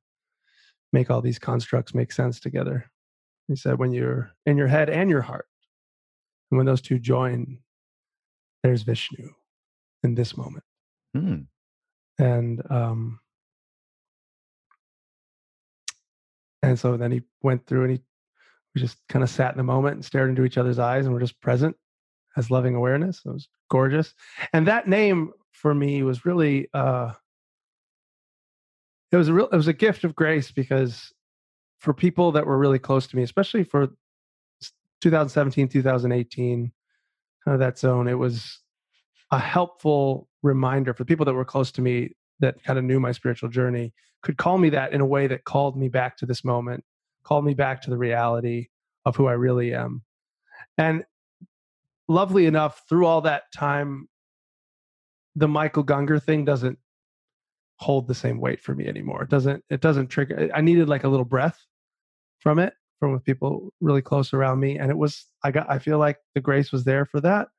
[0.91, 2.89] make all these constructs make sense together.
[3.47, 5.47] He said, when you're in your head and your heart,
[6.53, 7.57] and when those two join,
[8.61, 9.27] there's Vishnu
[10.03, 10.63] in this moment.
[11.17, 11.47] Mm.
[12.19, 13.19] And um,
[16.61, 18.01] and so then he went through and he
[18.75, 21.13] we just kind of sat in the moment and stared into each other's eyes and
[21.15, 21.75] we're just present
[22.37, 23.21] as loving awareness.
[23.25, 24.13] It was gorgeous.
[24.53, 27.13] And that name for me was really uh
[29.11, 31.11] it was a real it was a gift of grace because
[31.79, 33.87] for people that were really close to me, especially for
[35.03, 36.71] 2017, 2018,
[37.43, 38.59] kind of that zone, it was
[39.31, 43.11] a helpful reminder for people that were close to me that kind of knew my
[43.11, 46.45] spiritual journey could call me that in a way that called me back to this
[46.45, 46.83] moment,
[47.23, 48.67] called me back to the reality
[49.05, 50.01] of who I really am.
[50.77, 51.03] And
[52.07, 54.07] lovely enough, through all that time,
[55.35, 56.79] the Michael Gungor thing doesn't
[57.77, 59.23] hold the same weight for me anymore.
[59.23, 61.59] It doesn't it doesn't trigger I needed like a little breath
[62.39, 65.77] from it from with people really close around me and it was I got I
[65.77, 67.49] feel like the grace was there for that.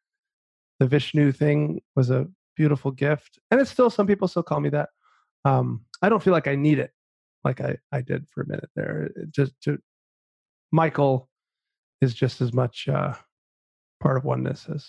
[0.80, 2.26] The Vishnu thing was a
[2.56, 4.88] beautiful gift and it's still some people still call me that.
[5.44, 6.92] Um I don't feel like I need it
[7.44, 9.10] like I I did for a minute there.
[9.14, 9.76] It just to
[10.72, 11.28] Michael
[12.00, 13.12] is just as much uh
[14.00, 14.88] part of oneness as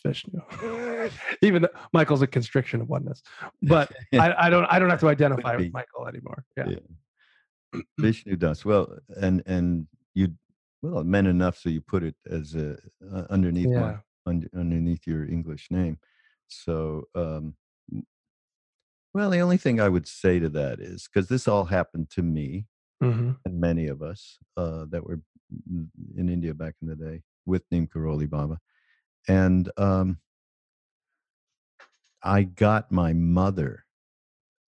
[0.00, 0.42] Vishnu.
[1.42, 3.20] Even though Michael's a constriction of oneness,
[3.62, 6.44] but I, I, don't I don't have to identify with Michael anymore.
[6.56, 6.68] Yeah.
[6.68, 6.78] yeah.
[7.98, 8.64] Vishnu Das.
[8.64, 10.28] Well, and and you
[10.82, 12.76] well meant enough so you put it as a
[13.12, 13.80] uh, underneath yeah.
[13.80, 15.98] my, un, underneath your English name.
[16.48, 17.54] So um,
[19.14, 22.22] well, the only thing I would say to that is because this all happened to
[22.22, 22.66] me
[23.02, 23.30] mm-hmm.
[23.44, 25.20] and many of us uh, that were
[26.16, 28.58] in India back in the day with Neem Karoli Baba
[29.28, 30.18] and um,
[32.22, 33.84] I got my mother,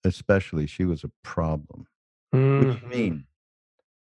[0.05, 0.67] especially.
[0.67, 1.87] She was a problem.
[2.35, 2.69] Mm-hmm.
[2.69, 3.27] Which mean,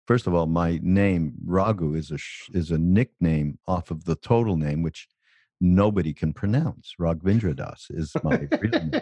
[0.07, 2.17] first of all, my name Raghu is a
[2.57, 5.07] is a nickname off of the total name, which
[5.59, 6.93] nobody can pronounce.
[6.99, 9.01] Raghavendra Das is my real name.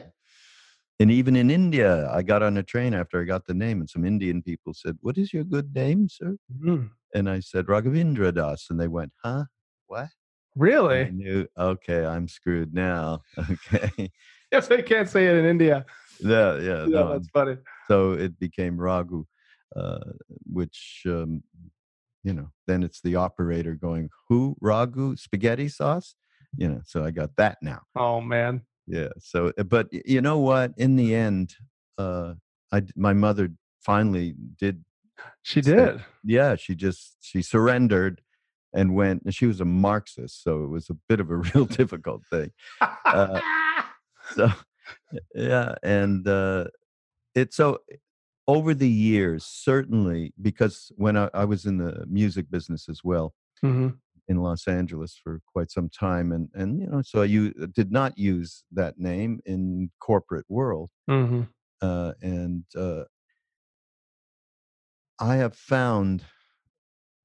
[1.02, 3.90] And even in India, I got on a train after I got the name, and
[3.90, 6.90] some Indian people said, "What is your good name, sir?" Mm.
[7.14, 9.46] And I said, "Raghavendra Das," and they went, "Huh?
[9.88, 10.10] What?"
[10.56, 11.02] Really?
[11.02, 13.22] I knew, okay, I'm screwed now.
[13.50, 14.12] Okay.
[14.52, 15.86] yes, they can't say it in India.
[16.20, 16.62] Yeah, yeah.
[16.62, 17.14] yeah, no.
[17.14, 17.58] that's funny.
[17.88, 19.26] So it became Ragu,
[19.76, 20.00] uh,
[20.52, 21.44] which, um,
[22.24, 24.56] you know, then it's the operator going, who?
[24.62, 26.16] Ragu Spaghetti sauce?
[26.58, 27.82] You know, so I got that now.
[27.96, 28.62] Oh, man.
[28.88, 29.10] yeah.
[29.20, 30.74] So, uh, but you know what?
[30.78, 31.56] In the end,
[31.98, 32.34] uh,
[32.72, 33.52] I my mother
[33.82, 34.84] finally did.
[35.44, 36.04] She did.
[36.24, 38.22] Yeah, she just she surrendered
[38.74, 39.24] and went.
[39.24, 42.52] And she was a Marxist, so it was a bit of a real difficult thing.
[42.82, 43.40] Uh,
[44.36, 44.52] so
[45.36, 46.66] yeah and uh
[47.36, 47.80] it so
[48.48, 53.34] over the years certainly because when I, I was in the music business as well
[53.62, 53.90] hmm
[54.28, 58.18] in los angeles for quite some time and and you know so you did not
[58.18, 61.44] use that name in corporate world hmm
[61.82, 63.04] uh and uh
[65.20, 66.26] i have found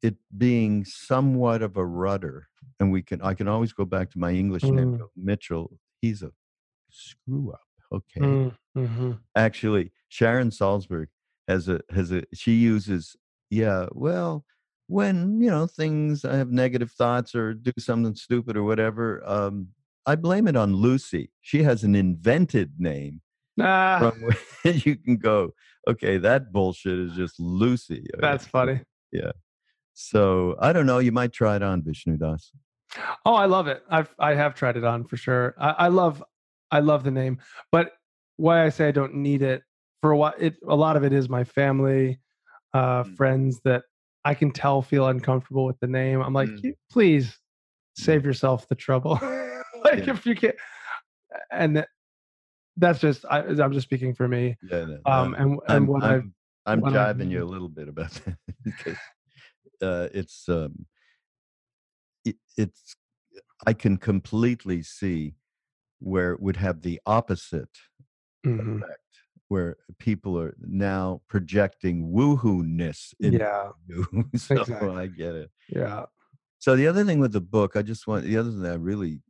[0.03, 2.49] it being somewhat of a rudder
[2.81, 4.99] and we can i can always go back to my english name Mm.
[4.99, 6.31] Bill mitchell he's a
[6.95, 7.61] screw up
[7.93, 11.07] okay hmm actually sharon salzberg
[11.49, 13.17] has a has a she uses
[13.51, 14.45] yeah well
[14.87, 19.69] when you know things i have negative thoughts or do something stupid or whatever um
[20.07, 23.21] i blame it on lucy she has an invented name
[23.61, 25.51] Ah, from where you can go
[25.89, 28.81] okay that bullshit is just lucy Uh, that's funny.
[29.13, 29.33] Yeah.
[29.93, 32.53] So i don't know you might try it on vishnu das
[33.27, 33.83] Oh, I love it.
[33.91, 35.55] I've I have tried it on for sure.
[35.59, 36.23] I, I love
[36.75, 37.39] I love the name,
[37.71, 37.93] but
[38.37, 39.63] why I say I don't need it
[40.03, 40.35] for a while.
[40.39, 42.19] It a lot of it is my family,
[42.75, 43.17] uh, Mm.
[43.17, 43.85] friends that
[44.25, 46.21] I can tell feel uncomfortable with the name.
[46.21, 46.75] I'm like, Mm.
[46.91, 47.39] Please
[47.97, 49.19] save yourself the trouble.
[49.85, 50.11] like Yeah.
[50.15, 50.57] if you can't,
[51.53, 51.87] and
[52.77, 54.57] that's just I, I'm just speaking for me.
[54.63, 56.35] yeah no, Um, and and I'm, what I've I'm,
[56.67, 58.99] I'm I've- jiving you a little bit about that because
[59.81, 60.87] uh, it's um,
[62.25, 62.97] it, it's
[63.65, 65.35] I can completely see
[66.01, 67.79] where it would have the opposite
[68.45, 68.85] Mhm.
[68.85, 69.01] effect,
[69.49, 74.31] where people are now projecting woohoo-ness into yeah you.
[74.37, 74.91] so Exactly.
[74.97, 75.51] I get it.
[75.69, 76.07] yeah
[76.59, 79.21] So the other thing with the book, I just want the other thing I really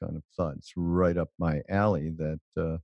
[0.00, 2.78] kind of thought it's right up my alley that uh,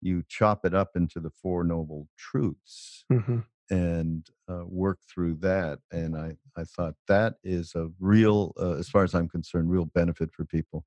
[0.00, 5.80] you chop it up into the four noble truths hmm and uh, work through that.
[5.92, 9.86] And I, I thought that is a real, uh, as far as I'm concerned, real
[9.86, 10.86] benefit for people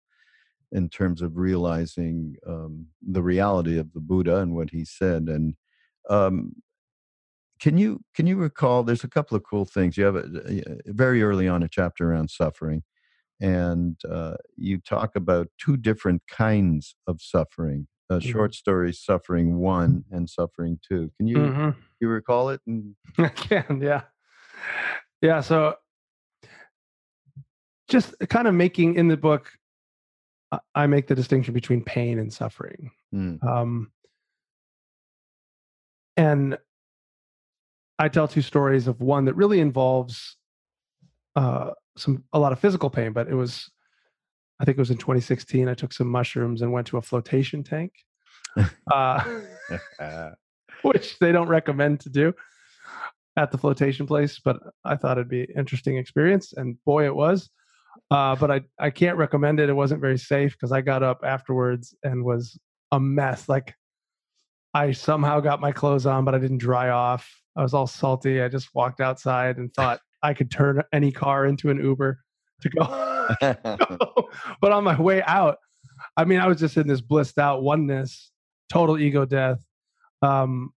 [0.74, 5.24] in terms of realizing um, the reality of the Buddha and what he said.
[5.30, 5.56] And
[6.10, 6.54] um,
[7.62, 8.84] can you can you recall?
[8.84, 9.96] There's a couple of cool things.
[9.98, 12.84] You have a, a- very early on a chapter around suffering,
[13.40, 17.88] and uh, you talk about two different kinds of suffering.
[18.10, 18.32] A Mhm.
[18.32, 21.12] short story, suffering one, and suffering two.
[21.18, 21.70] Can you hmm
[22.02, 22.62] you recall it?
[22.68, 24.02] And I can, yeah.
[25.22, 25.76] Yeah, so
[27.88, 29.52] just kind of making in the book,
[30.76, 32.92] I- make the distinction between pain and suffering.
[33.14, 33.92] Mm, Um,
[36.18, 36.58] and
[38.00, 40.38] I tell two stories of one that really involves
[41.36, 43.70] uh, some a lot of physical pain, but it was,
[44.60, 45.68] I think it was in 2016.
[45.68, 47.92] I took some mushrooms and went to a flotation tank,
[48.92, 49.42] uh,
[50.84, 52.34] which they don't recommend to do
[53.38, 57.16] at the flotation place, but I thought it'd be an interesting experience, and boy, it
[57.16, 57.50] was.
[58.12, 59.70] Uh, but I I can't recommend it.
[59.70, 62.58] It wasn't very safe because I got up afterwards and was
[62.92, 63.50] a mess.
[63.50, 63.74] Like
[64.74, 67.30] I somehow got my clothes on, but I didn't dry off.
[67.56, 68.42] I was all salty.
[68.42, 72.20] I just walked outside and thought I could turn any car into an Uber
[72.62, 72.84] to go.
[74.62, 75.58] but on my way out,
[76.18, 78.32] I mean, I was just in this blissed out oneness,
[78.72, 79.64] total ego death.
[80.22, 80.72] Um,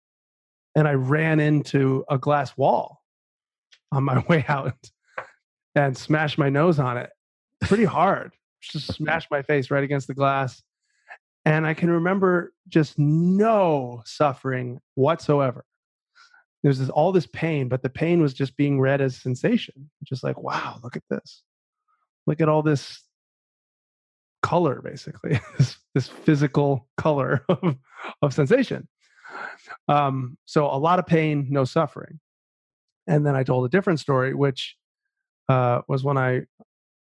[0.75, 3.01] and I ran into a glass wall
[3.93, 4.75] on my way out
[5.77, 7.11] and smashed my nose on it
[7.61, 8.33] pretty hard.
[8.61, 10.63] Just smashed my face right against the glass.
[11.45, 15.65] And I can remember just no suffering whatsoever.
[16.65, 19.89] There's this, all this pain, but the pain was just being read as sensation.
[20.03, 21.45] Just like, wow, look at this.
[22.27, 23.01] Look at all this
[24.43, 27.77] color, basically, this, this physical color of,
[28.23, 28.89] of sensation.
[29.87, 32.19] Um, so a lot of pain, no suffering.
[33.07, 34.77] And then I told a different story, which
[35.49, 36.43] uh, was when I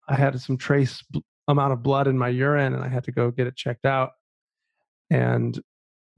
[0.09, 1.05] I had some trace
[1.49, 4.13] amount of blood in my urine, and I had to go get it checked out.
[5.11, 5.61] And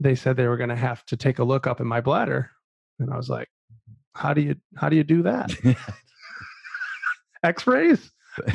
[0.00, 2.50] they said they were going to have to take a look up in my bladder,
[2.98, 3.48] and I was like,
[4.14, 5.52] "How do you how do you do that?
[7.42, 8.10] X-rays?"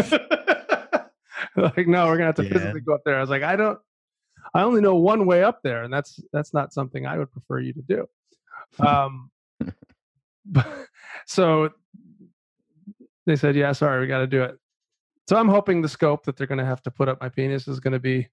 [1.56, 2.50] like, no, we're gonna have to Yeah.
[2.54, 3.18] physically go up there.
[3.18, 3.80] I was like, I don't.
[4.54, 7.60] I only know one way up there, and that's that's not something I would prefer
[7.60, 8.08] you to do.
[8.80, 9.30] Um,
[10.46, 10.68] but,
[11.26, 11.70] so
[13.28, 14.58] they said, yeah, sorry, we got to do it.
[15.30, 17.68] So I'm hoping the scope that they're going to have to put up my penis
[17.68, 18.28] is going to be.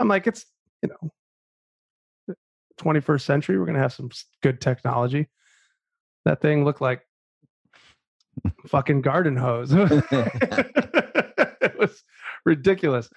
[0.00, 0.44] I'm like, it's
[0.82, 2.36] you know,
[2.80, 3.58] 21st century.
[3.58, 4.10] We're going to have some
[4.42, 5.28] good technology.
[6.24, 7.02] That thing looked like
[8.66, 9.72] fucking garden hose.
[12.48, 13.08] ridiculous.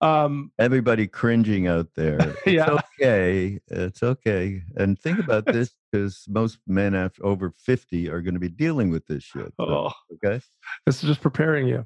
[0.00, 2.18] Um, Everybody cringing out there.
[2.46, 2.78] It's Yeah.
[3.00, 3.58] okay.
[3.68, 4.62] It's okay.
[4.76, 8.90] And think about this because most men after over 50 are going to be dealing
[8.90, 9.52] with this shit.
[9.58, 10.40] so, oh, Okay.
[10.86, 11.84] this is just preparing you,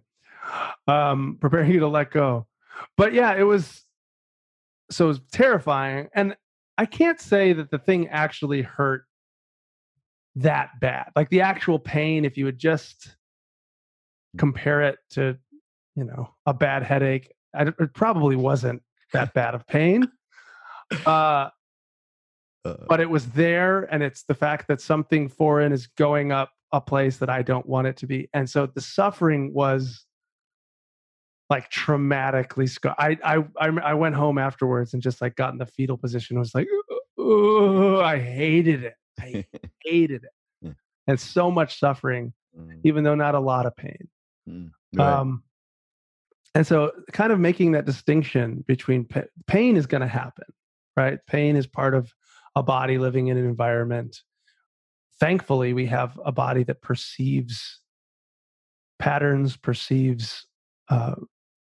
[0.86, 2.46] um, preparing you to let go.
[2.96, 3.84] But yeah, it was
[4.90, 6.36] so it was terrifying, and
[6.76, 9.04] I can't say that the thing actually hurt
[10.36, 11.10] that bad.
[11.16, 13.14] Like the actual pain, if you would just
[14.36, 15.38] compare it to,
[15.96, 18.82] you know, a bad headache, I, it probably wasn't
[19.12, 20.10] that bad of pain.
[21.06, 21.48] Uh,
[22.64, 26.52] Uh, but it was there and it's the fact that something foreign is going up
[26.70, 30.06] a place that i don't want it to be and so the suffering was
[31.50, 35.66] like traumatically scar- I, I i went home afterwards and just like got in the
[35.66, 36.68] fetal position I was like
[37.18, 39.44] "Ugh," i hated it i
[39.84, 40.74] hated it.
[41.08, 44.08] And so much suffering mm, even though not a lot of pain.
[44.48, 45.04] Mm, right.
[45.04, 45.42] um
[46.54, 50.44] and so kind of making that distinction between pa- pain is going to happen
[50.96, 51.18] right?
[51.26, 52.12] Pain is part of
[52.54, 54.20] a body living in an environment.
[55.20, 57.80] Thankfully we have a body that perceives
[58.98, 60.46] patterns perceives
[60.88, 61.14] uh,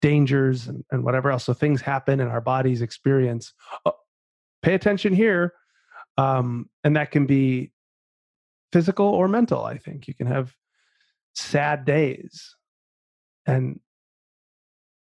[0.01, 1.43] dangers and, and whatever else.
[1.43, 3.53] So things happen and our bodies experience
[3.85, 3.93] oh,
[4.61, 5.53] pay attention here.
[6.17, 7.71] Um, and that can be
[8.73, 10.07] physical or mental i think.
[10.07, 10.53] You can have
[11.33, 12.55] sad days
[13.45, 13.79] and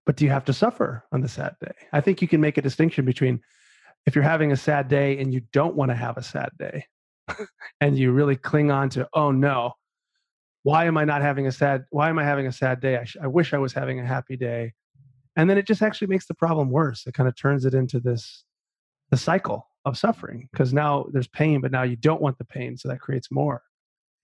[0.07, 1.72] but do you have to suffer on the sad day?
[1.92, 3.40] I think you can make a distinction between
[4.07, 6.86] if you're having a sad day and you don't want to have a sad day
[7.80, 9.74] and you really cling on to oh no
[10.64, 12.96] why am i not having a sad why am i having a sad day?
[12.98, 14.72] I, sh- I wish i was having a happy day.
[15.34, 17.07] And then it just actually makes the problem worse.
[17.07, 18.44] It kind of turns it into this
[19.11, 22.76] the cycle of suffering because now there's pain but now you don't want the pain
[22.76, 23.62] so that creates more.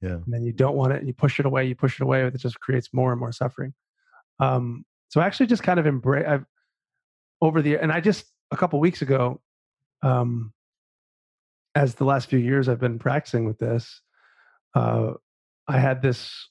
[0.00, 0.10] Yeah.
[0.10, 2.22] and then you don't want it and you push it away you push it away
[2.22, 3.74] but it just creates more and more suffering.
[4.38, 6.44] Um so I actually just kind of embrace i've
[7.40, 9.40] over the and i just a couple weeks ago
[10.02, 10.52] um
[11.74, 14.00] as the last few years i've been practicing with this
[14.74, 15.12] uh
[15.66, 16.48] i had this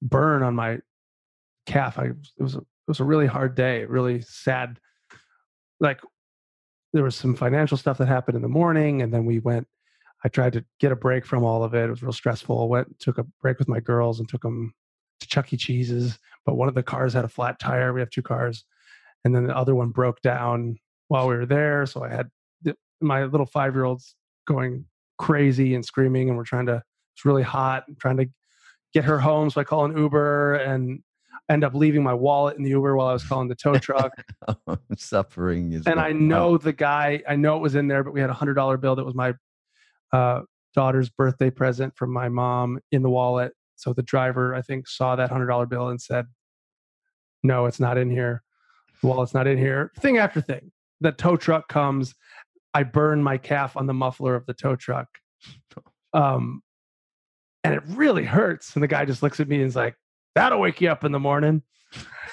[0.00, 0.78] burn on my
[1.66, 4.78] calf i it was a, it was a really hard day really sad
[5.78, 6.00] like
[6.92, 9.66] there was some financial stuff that happened in the morning and then we went
[10.24, 11.86] I tried to get a break from all of it.
[11.86, 12.68] It was real stressful.
[12.68, 14.74] Went took a break with my girls and took them
[15.22, 15.56] to Chuck E.
[15.56, 16.18] Cheese's.
[16.44, 17.92] But one of the cars had a flat tire.
[17.92, 18.64] We have two cars,
[19.24, 20.76] and then the other one broke down
[21.08, 21.86] while we were there.
[21.86, 22.30] So I had
[23.00, 24.14] my little five year olds
[24.46, 24.84] going
[25.18, 26.82] crazy and screaming, and we're trying to.
[27.14, 27.84] It's really hot.
[27.88, 28.26] and trying to
[28.94, 29.50] get her home.
[29.50, 31.00] So I call an Uber and
[31.50, 34.12] end up leaving my wallet in the Uber while I was calling the tow truck.
[34.96, 35.86] Suffering is.
[35.86, 37.22] and what- I know the guy.
[37.28, 39.14] I know it was in there, but we had a hundred dollar bill that was
[39.14, 39.34] my
[40.12, 40.40] uh,
[40.74, 43.52] daughter's birthday present from my mom in the wallet.
[43.76, 46.26] So the driver, I think, saw that hundred dollar bill and said,
[47.42, 48.42] "No, it's not in here.
[49.00, 50.70] The wallet's not in here." Thing after thing.
[51.00, 52.14] The tow truck comes.
[52.74, 55.08] I burn my calf on the muffler of the tow truck,
[56.12, 56.62] um,
[57.64, 58.74] and it really hurts.
[58.74, 59.96] And the guy just looks at me and is like,
[60.34, 61.62] "That'll wake you up in the morning."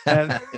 [0.05, 0.39] and-.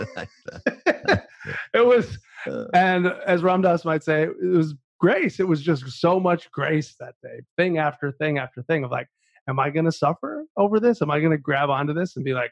[1.74, 2.18] It was
[2.48, 5.40] Uh, and as Ram Dass might say, it was grace.
[5.40, 9.08] It was just so much grace that day, thing after thing after thing of like,
[9.52, 11.02] am I going to suffer over this?
[11.02, 12.52] Am I going to grab onto this and be like,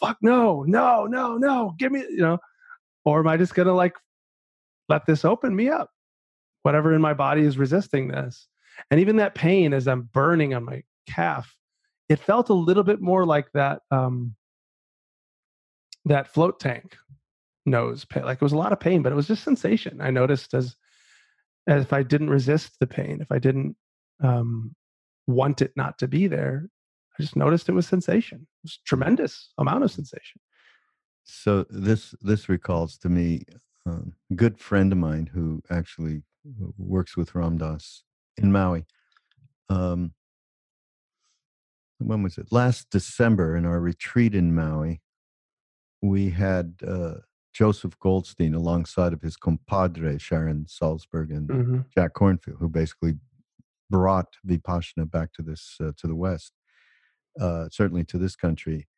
[0.00, 2.38] fuck no, no, no, no, give me, you know,
[3.04, 3.94] or am I just going to like
[4.88, 5.90] let this open me up?
[6.62, 8.48] Whatever in my body is resisting this.
[8.90, 11.54] And even that pain as I'm burning on my calf,
[12.08, 14.34] it felt a little bit more like that, um,
[16.06, 16.96] that float tank
[17.66, 18.24] nose pain.
[18.24, 20.00] Like it was a lot of pain, but it was just sensation.
[20.00, 20.74] I noticed as
[21.66, 23.74] as if I didn't resist the pain, if I didn't
[24.22, 24.74] um,
[25.26, 26.68] want it not to be there,
[27.18, 28.40] I just noticed it was sensation.
[28.42, 30.40] It was tremendous amount of sensation.
[31.24, 33.44] So this this recalls to me
[33.86, 36.22] um, a good friend of mine who actually
[36.76, 38.02] works with Ram Dass
[38.36, 38.84] in Maui.
[39.68, 40.12] Um,
[41.98, 42.48] when was it?
[42.50, 45.00] Last December in our retreat in Maui,
[46.02, 47.14] we had uh,
[47.54, 51.78] Joseph Goldstein alongside of his compadre Sharon Salzberg and Mm-hmm.
[51.94, 53.14] Jack Kornfield, who basically
[53.94, 56.52] brought Vipassana back to this uh, to the West,
[57.40, 58.88] uh, certainly to this country.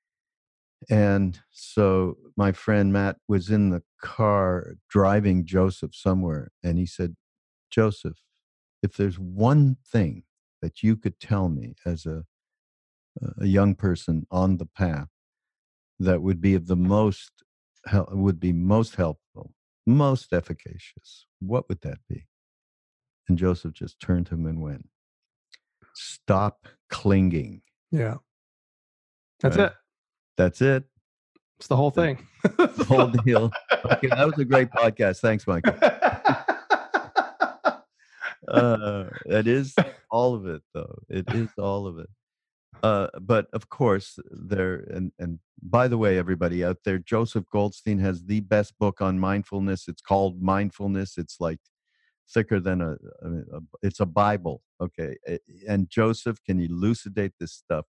[0.88, 7.14] And so my friend Matt was in the car driving Joseph somewhere, and he said,
[7.70, 8.20] "Joseph,
[8.82, 10.22] if there's one thing
[10.62, 12.24] that you could tell me as a
[13.38, 15.08] a young person on the path
[15.98, 17.32] that would be of the most
[18.10, 19.52] would be most helpful,
[19.86, 22.28] most efficacious, what would that be?"
[23.28, 24.88] And Joseph just turned to him and went,
[25.94, 28.16] "Stop clinging." Yeah.
[29.40, 29.66] That's Right.
[29.66, 29.76] it.
[30.36, 30.84] That's it.
[31.58, 32.26] It's the whole thing.
[32.44, 33.50] the whole deal.
[33.86, 35.20] Okay, that was a great podcast.
[35.20, 35.74] Thanks, Michael.
[38.48, 39.74] uh, it is
[40.10, 40.98] all of it, though.
[41.08, 42.08] It is all of it.
[42.82, 47.98] Uh, but of course, there and and by the way, everybody out there, Joseph Goldstein
[48.00, 49.88] has the best book on mindfulness.
[49.88, 51.16] It's called Mindfulness.
[51.16, 51.58] It's like
[52.28, 54.62] thicker than a, a, a it's a Bible.
[54.80, 55.16] Okay,
[55.68, 57.86] and Joseph can elucidate this stuff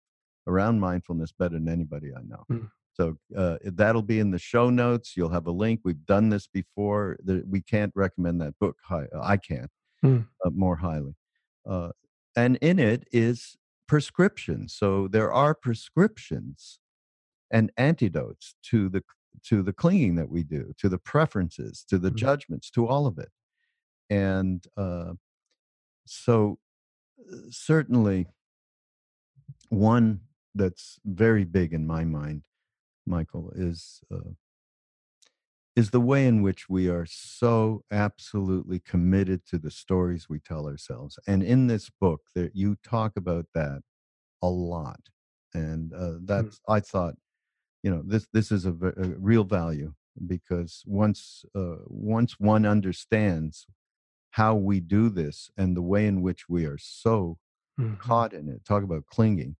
[0.46, 2.44] around mindfulness better than anybody I know.
[2.50, 2.70] Mm.
[2.94, 5.14] So uh, that'll be in the show notes.
[5.16, 5.80] You'll have a link.
[5.84, 7.18] We've done this before.
[7.26, 8.76] We can't recommend that book.
[8.84, 9.70] High, I can't
[10.04, 10.26] mm.
[10.44, 11.16] uh, more highly.
[11.68, 11.90] Uh,
[12.36, 13.56] and in it is
[13.88, 14.74] prescriptions.
[14.74, 16.78] So there are prescriptions
[17.50, 19.02] and antidotes to the
[19.48, 22.14] to the clinging that we do, to the preferences, to the mm.
[22.14, 23.30] judgments, to all of it.
[24.14, 25.14] And uh,
[26.06, 26.58] so
[27.20, 28.26] uh, certainly
[29.70, 30.20] one
[30.54, 32.44] that's very big in my mind,
[33.06, 34.34] Michael, is uh,
[35.74, 40.68] is the way in which we are so absolutely committed to the stories we tell
[40.68, 41.18] ourselves.
[41.26, 43.82] And in this book, there you talk about that
[44.40, 45.00] a lot,
[45.52, 46.26] and uh, mm.
[46.26, 46.74] that's mm.
[46.76, 47.14] I thought,
[47.82, 49.92] you know, this this is a, a real value
[50.28, 53.66] because once uh, once one understands
[54.34, 57.38] how we do this and the way in which we are so
[57.78, 57.94] mm-hmm.
[57.94, 59.54] caught in it, talk about clinging,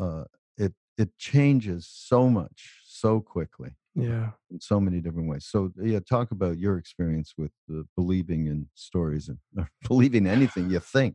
[0.00, 0.24] uh,
[0.56, 4.30] it it changes so much so quickly yeah.
[4.50, 5.46] in so many different ways.
[5.46, 9.38] So yeah talk about your experience with the believing in stories and
[9.88, 11.14] believing anything you think.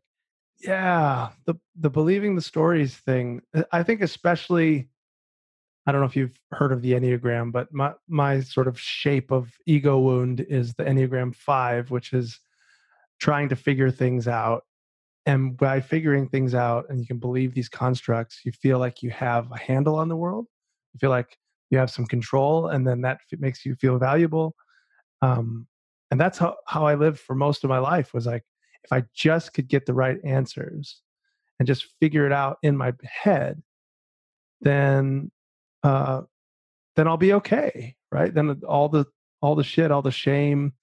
[0.61, 4.87] Yeah the the believing the stories thing uh, i think especially
[5.85, 9.31] i don't know if you've heard of the enneagram but my my sort of shape
[9.31, 12.39] of ego wound is the enneagram 5 which is
[13.19, 14.63] trying to figure things out
[15.25, 19.09] and by figuring things out and you can believe these constructs, you feel like you
[19.09, 20.45] have a handle on the world.
[20.93, 21.37] You feel like
[21.71, 24.55] you have some control, and then that makes you feel valuable.
[25.21, 25.67] Um,
[26.11, 28.43] and that's how, how I lived for most of my life was like,
[28.83, 31.01] if I just could get the right answers
[31.59, 33.63] and just figure it out in my head,
[34.61, 35.31] then
[35.83, 36.21] uh,
[36.95, 38.31] then I'll be okay, right?
[38.31, 39.05] Then all the
[39.41, 40.73] all the shit, all the shame,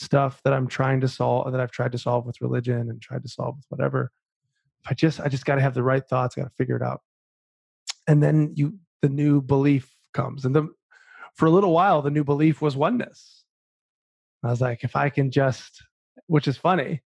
[0.00, 3.22] stuff that I'm trying to solve that I've tried to solve with religion and tried
[3.22, 4.10] to solve with whatever.
[4.88, 7.02] I just I just got to have the right thoughts, got to figure it out.
[8.08, 10.44] And then you the new belief comes.
[10.44, 10.68] And the
[11.34, 13.44] for a little while the new belief was oneness.
[14.42, 15.82] I was like if I can just
[16.26, 17.02] which is funny.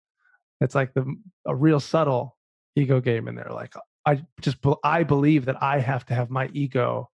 [0.61, 1.15] It's like the
[1.47, 2.37] a real subtle
[2.75, 3.75] ego game in there like
[4.07, 7.11] I just I believe that I have to have my ego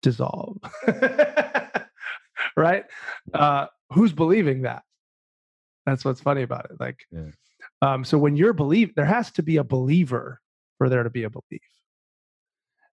[0.00, 0.58] dissolve.
[2.56, 2.84] right?
[3.34, 4.82] Uh, who's believing that?
[5.86, 6.76] That's what's funny about it.
[6.78, 7.30] Like, yeah.
[7.82, 10.40] um, so when you're believe, there has to be a believer
[10.76, 11.62] for there to be a belief.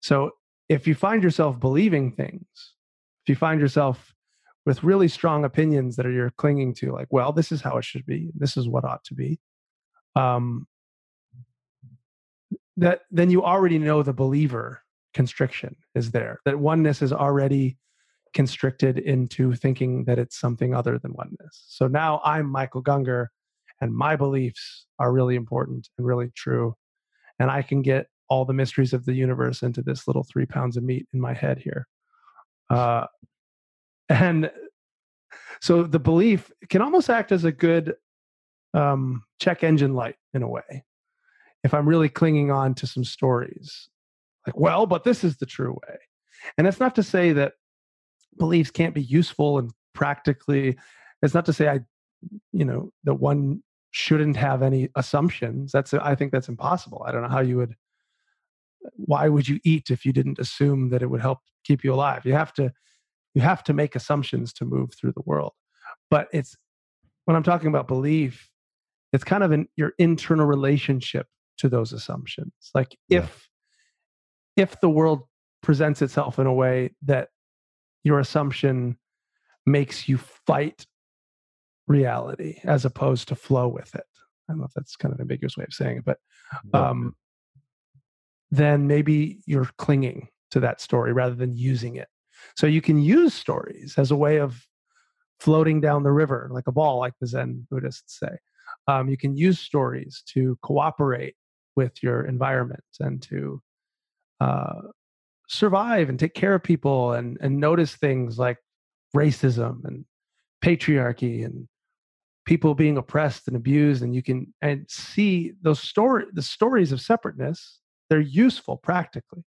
[0.01, 0.33] So
[0.69, 2.47] if you find yourself believing things,
[3.25, 4.15] if you find yourself
[4.67, 7.85] with really strong opinions that are you're clinging to, like, well, this is how it
[7.85, 9.39] should be, this is what ought to be,
[10.17, 10.67] um,
[12.77, 14.83] that then you already know the believer
[15.13, 16.41] constriction is there.
[16.45, 17.77] That oneness is already
[18.35, 21.65] constricted into thinking that it's something other than oneness.
[21.69, 23.29] So now I'm Michael Gungor
[23.81, 26.75] and my beliefs are really important and really true.
[27.39, 30.77] And I can get all the mysteries of the universe into this little three pounds
[30.77, 31.87] of meat in my head here.
[32.71, 33.07] Uh,
[34.09, 34.51] and
[35.61, 37.95] so the belief can almost act as a good
[38.73, 40.85] um, check engine light in a way.
[41.63, 43.89] If I'm really clinging on to some stories,
[44.47, 45.97] like, well, but this is the true way.
[46.59, 47.55] And it's not to say that
[48.39, 50.77] beliefs can't be useful and practically
[51.23, 51.81] it's not to say i
[52.53, 57.23] you know that one shouldn't have any assumptions that's i think that's impossible i don't
[57.23, 57.75] know how you would
[58.97, 62.25] why would you eat if you didn't assume that it would help keep you alive
[62.25, 62.73] you have to
[63.35, 65.53] you have to make assumptions to move through the world
[66.11, 66.57] but it's
[67.25, 68.49] when i'm talking about belief
[69.13, 71.27] it's kind of in your internal relationship
[71.57, 73.49] to those assumptions like if
[74.57, 74.65] yeah.
[74.65, 75.23] if the world
[75.63, 77.29] presents itself in a way that
[78.05, 78.97] your assumption
[79.67, 80.87] makes you fight
[81.87, 84.07] reality as opposed to flow with it.
[84.49, 86.19] I don't know if that's kind of an ambiguous way of saying it, but
[86.73, 87.17] um,
[88.51, 92.09] then maybe you're clinging to that story rather than using it.
[92.57, 94.67] So you can use stories as a way of
[95.41, 98.37] floating down the river like a ball, like the Zen Buddhists say.
[98.87, 101.37] Um, you can use stories to cooperate
[101.75, 103.63] with your environment and to
[104.41, 104.83] uh,
[105.49, 108.59] survive and take care of people and and notice things like
[109.15, 110.05] racism and
[110.65, 111.69] patriarchy and
[112.47, 117.01] people being oppressed and abused and you can and see those story the stories of
[117.01, 117.81] separateness
[118.11, 119.43] they're useful practically.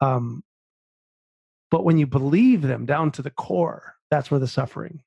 [0.00, 0.42] Um
[1.70, 5.02] But when you believe them down to the core, that's where the suffering,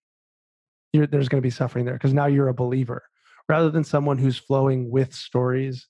[0.94, 3.04] there's going to be suffering there because now you're a believer.
[3.48, 5.88] Rather than someone who's flowing with stories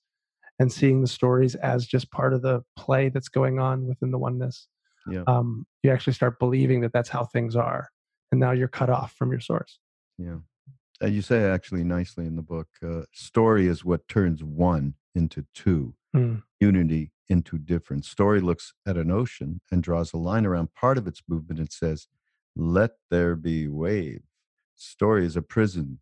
[0.58, 4.18] and seeing the stories as just part of the play that's going on within the
[4.18, 4.68] oneness.
[5.08, 5.22] Yeah.
[5.26, 7.90] Um, you actually start believing that that's how things are.
[8.32, 9.78] And now you're cut off from your source.
[10.18, 10.38] Yeah.
[11.02, 15.44] Uh, you say actually nicely in the book uh, story is what turns one into
[15.54, 16.42] two, mm.
[16.58, 18.08] unity into difference.
[18.08, 21.70] Story looks at an ocean and draws a line around part of its movement and
[21.70, 22.08] says,
[22.54, 24.22] Let there be wave.
[24.74, 26.00] Story is a prison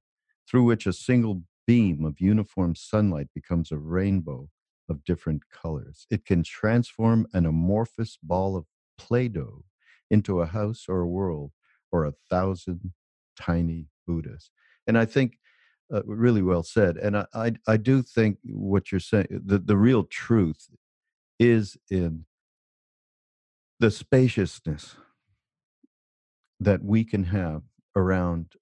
[0.48, 4.48] through which a single beam of uniform sunlight becomes a rainbow
[4.88, 6.06] of different colors.
[6.10, 8.66] It can transform an amorphous ball of
[8.98, 9.64] Play Doh
[10.10, 11.52] into a house or a world
[11.90, 12.92] or a thousand
[13.40, 14.50] tiny Buddhas.
[14.86, 15.38] And I think
[15.92, 16.96] uh, really well said.
[16.96, 20.68] And I, I, I do think what you're saying, the, the real truth
[21.38, 22.26] is in
[23.80, 24.96] the spaciousness
[26.60, 27.62] that we can have
[27.96, 28.54] around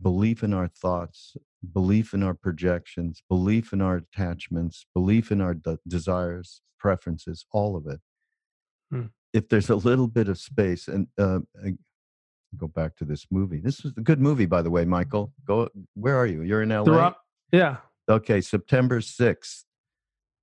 [0.00, 1.36] belief in our thoughts,
[1.72, 7.76] belief in our projections, belief in our attachments, belief in our de- desires, preferences, all
[7.76, 8.00] of it.
[8.90, 9.06] Hmm.
[9.32, 11.40] If there's a little bit of space, and uh,
[12.56, 13.60] go back to this movie.
[13.60, 15.32] This is a good movie, by the way, Michael.
[15.46, 15.68] Go.
[15.94, 16.42] Where are you?
[16.42, 17.12] You're in LA.
[17.52, 17.76] Yeah.
[18.08, 19.64] Okay, September sixth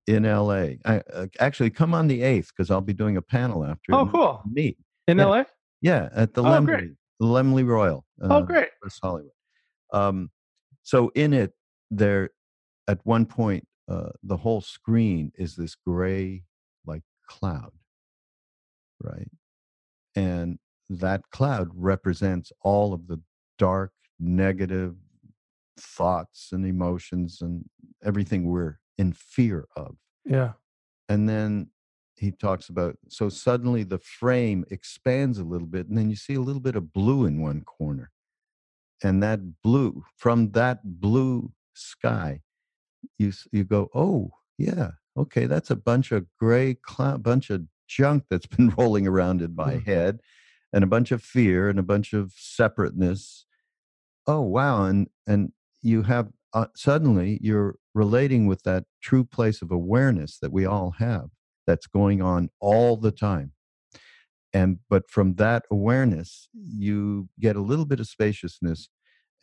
[0.06, 0.74] in LA.
[0.84, 3.92] I, uh, actually, come on the eighth because I'll be doing a panel after.
[3.92, 4.42] Oh, cool.
[4.50, 4.78] Meet
[5.08, 5.24] in yeah.
[5.24, 5.44] LA.
[5.82, 6.90] Yeah, at the oh, great.
[7.20, 8.04] Laemmle Royal.
[8.22, 8.68] Uh, oh, great.
[8.82, 9.30] West Hollywood.
[9.92, 10.30] Um,
[10.82, 11.52] so in it,
[11.90, 12.30] there,
[12.88, 16.42] at one point, uh, the whole screen is this gray,
[16.84, 17.72] like cloud,
[19.02, 19.30] right?
[20.14, 20.58] And
[20.88, 23.20] that cloud represents all of the
[23.58, 24.96] dark, negative
[25.78, 27.64] thoughts and emotions and
[28.04, 29.96] everything we're in fear of.
[30.24, 30.52] Yeah.
[31.08, 31.70] And then
[32.16, 36.34] he talks about so suddenly the frame expands a little bit, and then you see
[36.34, 38.10] a little bit of blue in one corner.
[39.02, 42.40] And that blue, from that blue sky,
[43.18, 48.24] you you go, oh yeah, okay, that's a bunch of gray cloud, bunch of junk
[48.30, 49.90] that's been rolling around in my mm-hmm.
[49.90, 50.20] head
[50.72, 53.46] and a bunch of fear and a bunch of separateness
[54.26, 59.70] oh wow and and you have uh, suddenly you're relating with that true place of
[59.70, 61.28] awareness that we all have
[61.66, 63.52] that's going on all the time
[64.52, 68.88] and but from that awareness you get a little bit of spaciousness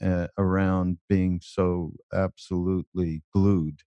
[0.02, 3.82] uh, around being so absolutely glued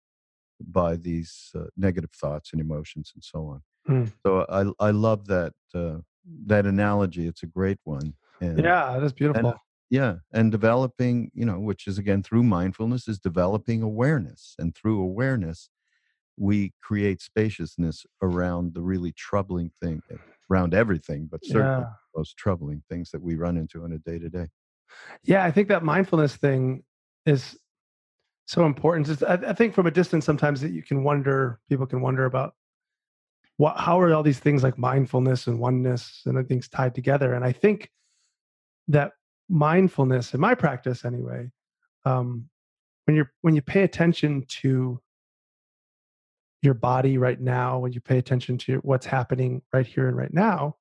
[0.61, 4.12] by these uh, negative thoughts and emotions and so on mm.
[4.25, 5.99] so i i love that uh,
[6.47, 7.27] that analogy.
[7.27, 8.14] It's a great one.
[8.41, 9.51] And, yeah, that's beautiful.
[9.51, 9.59] And,
[9.89, 15.01] yeah, and developing, you know, which is again through mindfulness, is developing awareness, and through
[15.01, 15.71] awareness,
[16.37, 20.03] we create spaciousness around the really troubling thing,
[20.51, 21.91] around everything, but certainly yeah.
[22.15, 24.47] most troubling things that we run into on a day to day.
[25.25, 26.85] Yeah, I think that mindfulness thing
[27.25, 27.57] is
[28.47, 29.07] so important.
[29.07, 32.25] Just, I, I think from a distance, sometimes that you can wonder, people can wonder
[32.25, 32.55] about
[33.57, 37.35] what, how are all these things like mindfulness and oneness and things tied together?
[37.35, 37.91] And I think
[38.89, 39.13] that
[39.49, 41.51] mindfulness, in my practice anyway,
[42.05, 42.49] um,
[43.05, 45.01] when you're when you pay attention to
[46.63, 50.33] your body right now, when you pay attention to what's happening right here and right
[50.33, 50.77] now,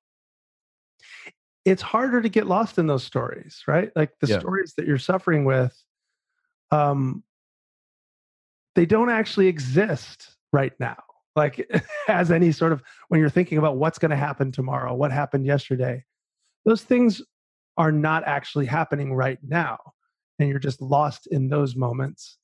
[1.64, 3.90] it's harder to get lost in those stories, right?
[3.96, 4.38] Like the yeah.
[4.38, 5.76] stories that you're suffering with,
[6.70, 7.22] um,
[8.74, 10.96] they don't actually exist right now
[11.36, 11.68] like
[12.08, 15.44] as any sort of when you're thinking about what's going to happen tomorrow what happened
[15.44, 16.02] yesterday
[16.64, 17.20] those things
[17.76, 19.78] are not actually happening right now
[20.38, 22.38] and you're just lost in those moments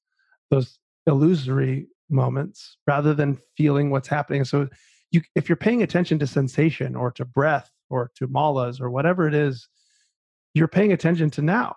[0.50, 4.68] those illusory moments rather than feeling what's happening so
[5.10, 9.26] you if you're paying attention to sensation or to breath or to malas or whatever
[9.26, 9.68] it is
[10.54, 11.74] you're paying attention to now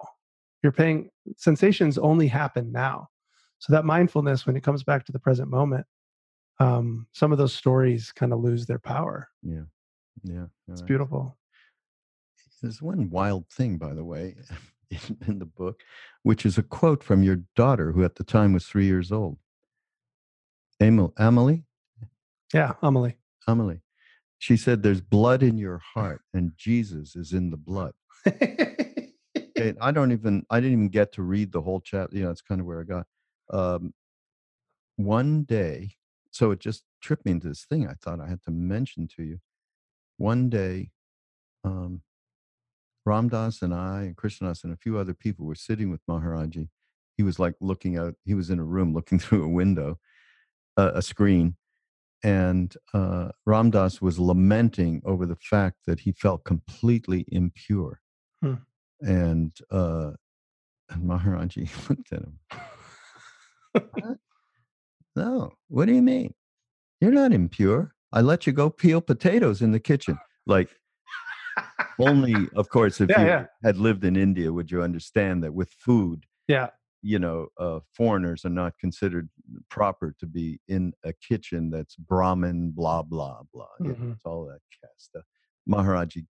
[0.62, 3.08] you're paying sensations only happen now
[3.60, 5.86] so that mindfulness when it comes back to the present moment
[6.60, 9.28] um, some of those stories kind of lose their power.
[9.44, 9.66] Yeah,
[10.24, 10.88] yeah, it's right.
[10.88, 11.38] beautiful.
[12.62, 14.36] There's one wild thing, by the way,
[14.90, 15.82] in, in, the book,
[16.24, 19.38] which is a quote from your daughter, who at the time was three years old.
[20.82, 21.64] Emil, Amelie.
[22.54, 23.18] Yeah, Amelie.
[23.48, 23.82] Amelie.
[24.38, 27.94] She said, "There's blood in your heart, and Jesus is in the blood."
[28.28, 30.46] okay, I don't even.
[30.50, 32.16] I didn't even get to read the whole chapter.
[32.16, 33.06] You know, that's kind of where I got.
[33.52, 33.94] Um,
[34.98, 35.96] one day
[36.36, 39.24] so it just tripped me into this thing I thought I had to mention to
[39.24, 39.40] you.
[40.18, 40.92] One day,
[41.64, 42.02] um,
[43.06, 46.68] Ram Dass and I and Krishnas and a few other people were sitting with Maharaji.
[47.16, 49.98] He was like looking out, he was in a room looking through a window,
[50.78, 51.56] uh, a screen,
[52.24, 58.00] and uh, Ram Dass was lamenting over the fact that he felt completely impure,
[58.42, 58.56] Hmm.
[59.02, 60.12] and uh,
[60.90, 62.40] and Maharaji looked at him.
[63.74, 64.18] "What?
[65.16, 66.34] No, what do you mean?
[67.02, 67.94] You're not impure.
[68.12, 70.18] I let you go peel potatoes in the kitchen.
[70.46, 70.70] Like
[72.00, 73.46] only, of course, if Yeah, you yeah.
[73.64, 76.70] had lived in India, would you understand that with food, yeah.
[77.08, 79.30] You know, uh, foreigners are not considered
[79.70, 83.68] proper to be in a kitchen that's Brahmin, blah blah blah.
[83.80, 84.14] You know, Mhm.
[84.14, 85.24] it's all that caste stuff.
[85.70, 86.26] Maharaji,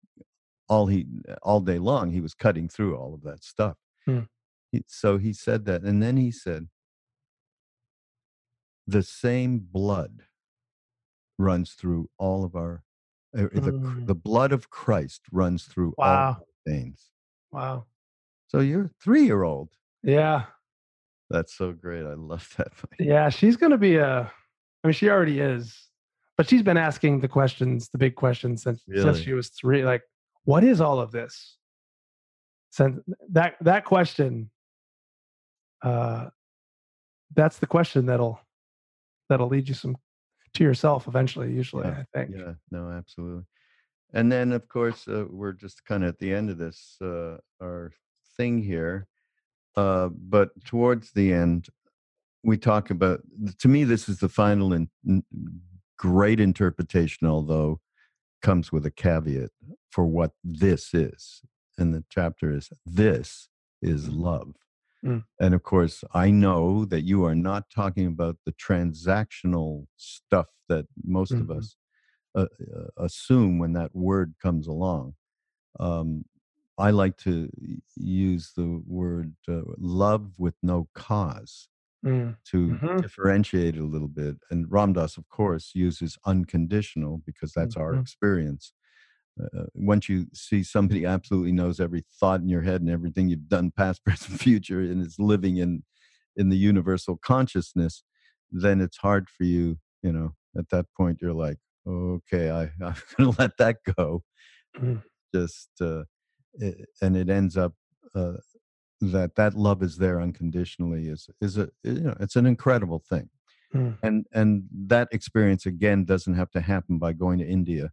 [0.68, 1.08] all he
[1.42, 3.78] all day long, he was cutting through all of that stuff.
[4.06, 4.20] Hmm.
[4.70, 6.68] He- so he said that, and then he said,
[8.86, 10.22] "The same blood
[11.36, 12.84] runs through all of our."
[13.36, 14.06] uh, The, Mm.
[14.06, 16.30] the blood of Christ runs through all Wow.
[16.40, 17.10] our veins.
[17.50, 17.86] Wow.
[18.46, 19.70] So you're three year old.
[20.04, 20.46] Yeah.
[21.30, 22.04] That's so great.
[22.04, 22.72] I love that.
[22.98, 23.28] Yeah.
[23.28, 24.30] She's going to be a,
[24.82, 25.88] I mean, she already is,
[26.36, 29.84] but she's been asking the questions, the big questions since, since she was three.
[29.84, 30.02] Like,
[30.44, 31.56] what is all of this?
[32.70, 33.00] Since
[33.32, 34.50] that, that question,
[35.82, 36.28] uh,
[37.34, 38.40] that's the question that'll,
[39.28, 39.96] that'll lead you some
[40.54, 42.36] to yourself eventually, usually, Yeah, I think.
[42.36, 43.44] Yeah, no, absolutely.
[44.12, 47.36] And then, of course, uh, we're just kind of at the end of this, uh,
[47.62, 47.92] our
[48.36, 49.06] thing here.
[49.76, 51.68] Uh, but towards the end,
[52.42, 53.20] we talk about,
[53.58, 54.88] to me, this is the final and
[55.98, 57.80] great interpretation, although
[58.42, 59.50] comes with a caveat
[59.90, 61.42] for what this is.
[61.78, 63.48] And the chapter is this
[63.82, 64.54] is love.
[65.04, 65.24] Mm.
[65.38, 70.86] And of course, I know that you are not talking about the transactional stuff that
[71.04, 71.58] most of Mhm.
[71.58, 71.76] us
[72.34, 75.14] uh, uh, assume when that word comes along.
[75.80, 76.24] Um,
[76.80, 77.50] I like to
[77.96, 81.68] use the word uh, love with no cause
[82.04, 82.36] Mm.
[82.46, 83.02] to Mhm.
[83.02, 84.38] differentiate it a little bit.
[84.50, 88.02] And Ram Dass, of course, uses unconditional because that's our Mhm.
[88.02, 88.72] experience.
[89.40, 93.48] Uh, once you see somebody absolutely knows every thought in your head and everything you've
[93.48, 95.84] done, past, present, future, and is living in
[96.36, 98.04] in the universal consciousness,
[98.50, 99.78] then it's hard for you.
[100.02, 104.24] You know, at that point, you're like, okay, I, I'm going to let that go.
[104.78, 105.02] Mm.
[105.34, 106.04] Just uh,
[107.00, 107.74] and it ends up
[108.14, 108.32] uh,
[109.00, 113.28] that that love is there unconditionally is is a you know it's an incredible thing
[113.72, 113.98] Mm.
[114.02, 117.90] and and that experience again doesn't have to happen by going to india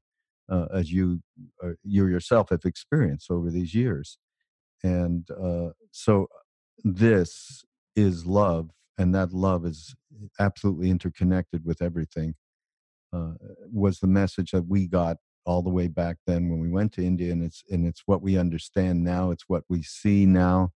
[0.50, 1.22] uh, as you
[1.64, 4.18] uh, you yourself have experienced over these years
[4.84, 6.28] and uh, so
[6.84, 7.64] this
[7.96, 9.96] is love and that love is
[10.40, 12.34] absolutely interconnected with everything
[13.14, 13.34] uh,
[13.72, 15.18] was the message that we got
[15.48, 18.22] all the way back then when we went to india and it's and it's what
[18.22, 20.72] we understand now it's what we see now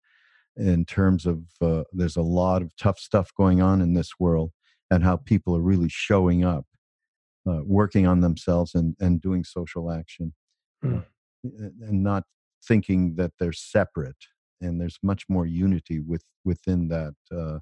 [0.57, 4.51] in terms of uh, there's a lot of tough stuff going on in this world
[4.89, 6.65] and how people are really showing up
[7.49, 10.33] uh, working on themselves and, and doing social action
[10.83, 11.03] Mm.
[11.45, 12.23] uh, and not
[12.67, 14.17] thinking that they're separate
[14.61, 17.59] and there's much more unity with within that uh,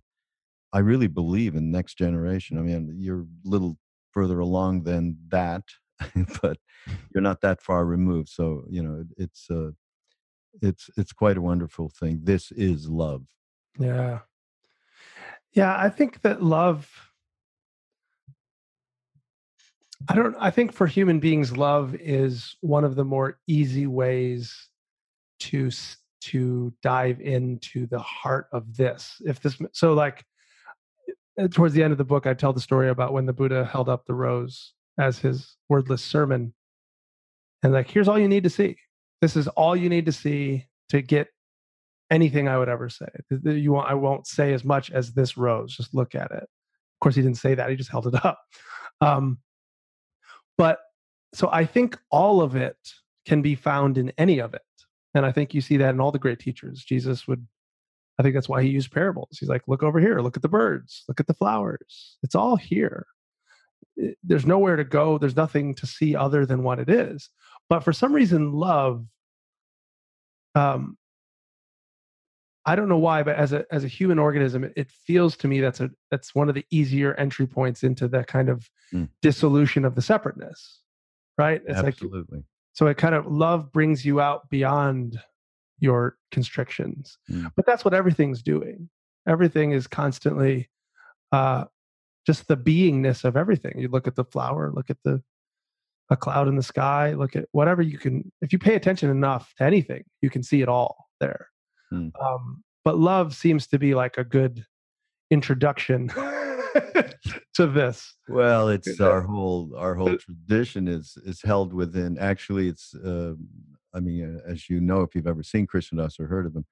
[0.74, 3.78] i really believe in next generation i mean you're a little
[4.14, 5.64] further along than that
[6.41, 6.58] but
[7.14, 9.72] you're not that far removed so you know it's uh,
[10.62, 13.26] it's it's quite a wonderful thing this is love
[13.78, 14.20] Yeah.
[15.54, 16.89] Yeah, I think that love
[20.08, 24.70] I don't I think for human beings love is one of the more easy ways
[25.39, 25.72] to
[26.22, 29.22] to dive into the heart of this.
[29.26, 30.24] If this so like
[31.39, 33.66] uh, towards the end of the book I tell the story about when the Buddha
[33.66, 36.54] held up the rose as his wordless sermon
[37.64, 38.78] and like here's all you need to see.
[39.22, 41.28] This is all you need to see to get
[42.10, 43.08] anything I would ever say.
[43.43, 45.76] You I won't say as much as this rose.
[45.76, 46.43] Just look at it.
[46.43, 47.70] Of course, he didn't say that.
[47.70, 48.39] He just held it up.
[49.02, 49.38] Um,
[50.58, 50.80] but
[51.34, 52.76] so I think all of it
[53.26, 54.62] can be found in any of it,
[55.16, 56.84] and I think you see that in all the great teachers.
[56.84, 57.47] Jesus would.
[58.20, 59.38] I think that's why he used parables.
[59.39, 62.18] He's like, look over here, look at the birds, look at the flowers.
[62.24, 63.08] It's all here.
[64.24, 65.18] There's nowhere to go.
[65.18, 67.30] There's nothing to see other than what it is.
[67.70, 69.06] But for some reason, love
[70.56, 70.97] um,
[72.66, 75.47] I don't know why, but as a as a human organism, it, it feels to
[75.47, 79.08] me that's a that's one of the easier entry points into that kind of Mm.
[79.22, 80.82] dissolution of the separateness,
[81.38, 81.62] right?
[81.68, 82.43] It's like absolutely
[82.74, 85.20] so it kind of love brings you out beyond
[85.80, 87.52] your constrictions, Mm.
[87.56, 88.89] but that's what everything's doing.
[89.28, 90.70] Everything is constantly
[91.32, 91.66] uh,
[92.26, 93.74] just the beingness of everything.
[93.78, 95.22] You look at the flower, look at the
[96.09, 98.32] a cloud in the sky, look at whatever you can.
[98.41, 101.49] If you pay attention enough to anything, you can see it all there.
[101.93, 102.11] Mm.
[102.22, 104.65] Um, but love seems to be like a good
[105.30, 106.07] introduction
[107.53, 108.15] to this.
[108.28, 112.17] Well, it's our whole our whole tradition is is held within.
[112.17, 113.34] Actually, it's uh,
[113.93, 116.53] I mean, uh, as you know, if you've ever seen Krishna Das or heard of
[116.53, 116.65] them,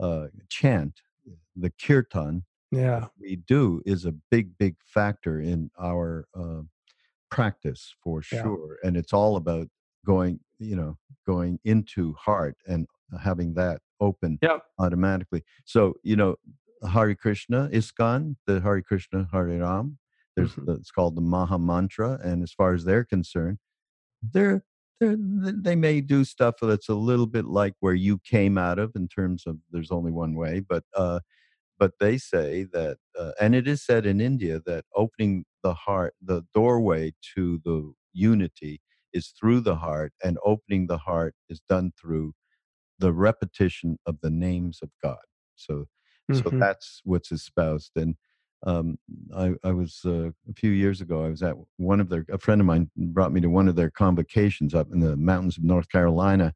[0.00, 1.00] uh, chant,
[1.56, 2.44] the kirtan.
[2.76, 6.62] Yeah, we do is a big big factor in our uh,
[7.30, 8.42] practice for Yeah.
[8.42, 9.68] sure, and it's all about
[10.06, 12.86] going you know going into heart and
[13.20, 14.64] having that open Yep.
[14.78, 15.42] automatically.
[15.64, 16.36] So you know,
[16.84, 19.98] hari Krishna, ISKCON, the hari Krishna, hari Ram.
[20.36, 20.66] There's Mhm.
[20.66, 23.58] the, it's called the Maha Mantra, and as far as they're concerned,
[24.22, 24.64] they're,
[25.00, 28.92] they're they may do stuff that's a little bit like where you came out of
[28.96, 31.20] in terms of there's only one way, but uh,
[31.84, 36.14] but they say that, uh, and it is said in India that opening the heart,
[36.22, 38.80] the doorway to the unity
[39.12, 42.32] is through the heart, and opening the heart is done through
[42.98, 45.18] the repetition of the names of God.
[45.56, 45.84] So,
[46.32, 46.58] so Mhm.
[46.58, 47.92] that's what's espoused.
[47.96, 48.16] And
[48.66, 48.96] um,
[49.36, 51.22] I, I was uh, a few years ago.
[51.26, 52.24] I was at one of their.
[52.32, 55.58] A friend of mine brought me to one of their convocations up in the mountains
[55.58, 56.54] of North Carolina,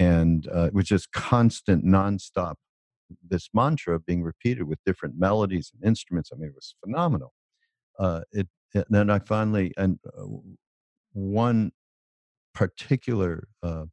[0.00, 2.56] and uh, it was just constant, nonstop.
[3.26, 6.30] This mantra being repeated with different melodies and instruments.
[6.32, 7.32] I mean, it was phenomenal.
[7.98, 10.24] Uh, it, and then I finally and uh,
[11.12, 11.72] one
[12.54, 13.84] particular uh,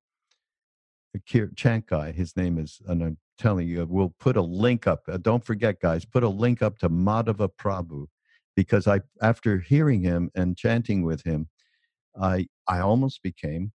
[1.55, 2.11] chant guy.
[2.11, 5.03] His name is, and I'm telling you, we'll put a link up.
[5.07, 8.07] Uh, don't forget, guys, put a link up to Madhava Prabhu,
[8.55, 11.49] because I, after hearing him and chanting with him,
[12.19, 13.71] I, I almost became.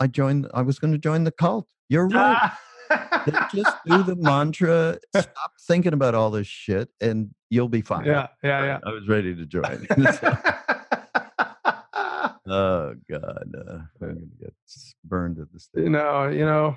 [0.00, 0.48] I joined.
[0.52, 1.66] I was going to join the cult.
[1.88, 2.50] You're right.
[3.54, 4.98] Just do the mantra.
[5.16, 8.04] Stop thinking about all this shit, and you'll be fine.
[8.04, 8.78] yeah, yeah, yeah.
[8.84, 9.86] I was ready to join.
[9.98, 10.40] yeah.
[12.46, 14.54] oh God, uh, I'm gonna get
[15.04, 15.84] burned at the stake.
[15.84, 16.76] you know, you know,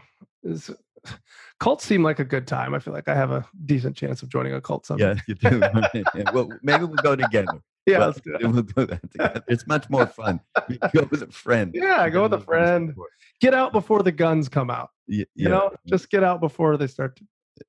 [1.59, 2.73] cults seem like a good time.
[2.73, 5.15] I feel like I have a decent chance of joining a cult someday.
[5.15, 6.03] Yeah, you do.
[6.33, 7.61] Well, maybe we'll go together.
[7.87, 8.43] Yeah, Well, let's do it.
[8.43, 9.43] We'll do that together.
[9.47, 10.41] It's much more fun.
[10.67, 11.71] You go with a friend.
[11.73, 12.93] Yeah, go with a friend.
[13.39, 14.89] Get out before the guns come out.
[15.07, 17.17] You, You know, just get out before they start.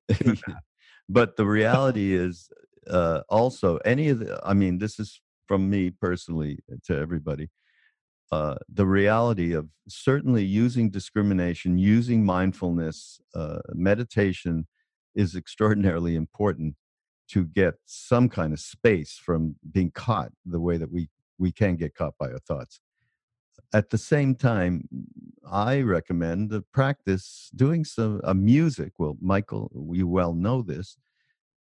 [0.09, 0.35] To,
[1.09, 2.49] but the reality is
[2.89, 4.39] uh, also any of the.
[4.43, 7.49] I mean, this is from me personally to everybody.
[8.31, 14.67] Uh, the reality of certainly using discrimination, using mindfulness, uh, meditation
[15.15, 16.75] is extraordinarily important
[17.31, 21.75] to get some kind of space from being caught the way that we we can
[21.75, 22.81] get caught by our thoughts.
[23.73, 24.89] At the same time,
[25.49, 28.93] I recommend the practice doing some uh, music.
[28.99, 30.97] Well, Michael, you well know this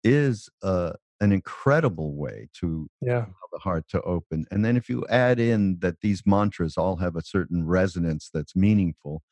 [0.03, 4.47] is uh, an incredible way to yeah, allow the heart to open.
[4.51, 8.57] And then if you add in that these mantras all have a certain resonance that's
[8.57, 9.23] meaningful,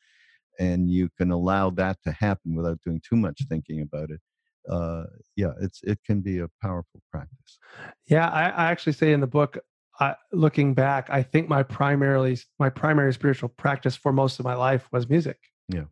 [0.59, 4.21] and you can allow that to happen without doing too much thinking about it,
[4.67, 5.03] uh,
[5.35, 7.59] yeah, it's it can be a powerful practice.
[8.07, 8.29] yeah.
[8.29, 9.57] I, I actually say in the book,
[9.99, 14.55] I, looking back, I think my primarily my primary spiritual practice for most of my
[14.55, 15.37] life was music.
[15.67, 15.85] Yeah.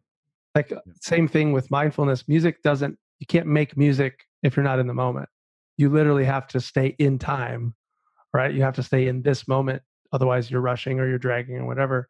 [0.56, 2.28] Like uh, same thing with mindfulness.
[2.28, 2.98] Music doesn't.
[3.20, 5.30] You can't make music if you're not in the moment.
[5.78, 7.76] You literally have to stay in time,
[8.34, 8.54] right?
[8.54, 9.82] You have to stay in this moment.
[10.12, 12.10] Otherwise, you're rushing or you're dragging or whatever.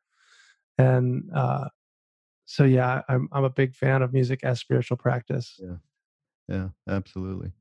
[0.78, 1.70] And uh,
[2.46, 5.60] so, yeah, I'm I'm a big fan of music as spiritual practice.
[5.60, 5.78] Yeah,
[6.88, 7.52] absolutely.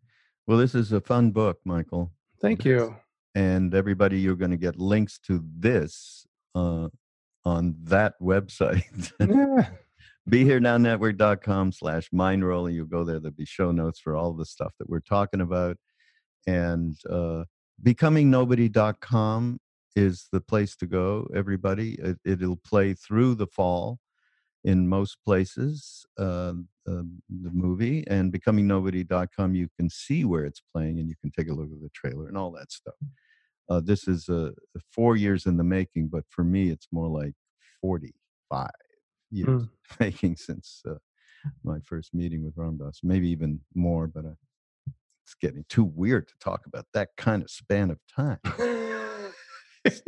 [0.47, 2.13] Well, this is a fun book, Michael.
[2.41, 2.97] Thank you.
[3.35, 6.89] and everybody you're going to get links to this uh,
[7.45, 9.69] on that website Yeah.
[10.29, 14.89] beherenownetwork.com slash Mindrolling you'll go there there'll be show notes for all the stuff that
[14.89, 15.77] we're talking about
[16.47, 17.45] and uh,
[17.83, 19.59] becomingnobody.com
[19.95, 23.99] is the place to go everybody it, it'll play through the fall
[24.65, 26.53] in most places uh,
[26.89, 31.49] um, the movie and becomingnobody.com you can see where it's playing and you can take
[31.49, 32.95] a look at the trailer and all that stuff
[33.69, 34.51] uh, this is uh,
[34.93, 37.35] four years in the making but for me it's more like
[37.81, 38.71] 45
[39.31, 39.69] years Mm.
[40.01, 40.95] making since uh,
[41.63, 44.35] my first meeting with Ram Dass, maybe even more, but uh,
[45.25, 48.39] it's getting too weird to talk about that kind of span of time.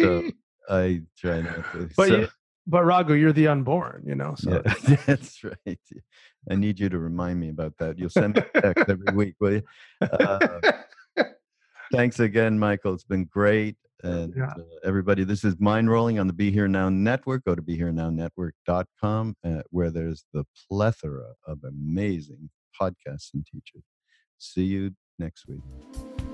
[0.00, 0.28] So
[0.68, 1.88] I try not to.
[1.96, 2.28] but so, you,
[2.68, 4.34] but Raghu, you're the unborn, you know.
[4.36, 5.78] So yeah, that's right.
[6.50, 7.98] I need you to remind me about that.
[7.98, 9.62] You'll send me a text every week, will you?
[10.00, 10.60] Uh,
[11.92, 12.94] thanks again, Michael.
[12.94, 13.76] It's been great.
[14.04, 14.50] And Yeah.
[14.56, 17.44] uh, everybody, this is Mindrolling on the Be Here Now Network.
[17.44, 22.50] Go to BeHereNowNetwork.com, uh, where there's the plethora of amazing
[22.80, 23.82] podcasts and teachers.
[24.38, 26.27] See you next week.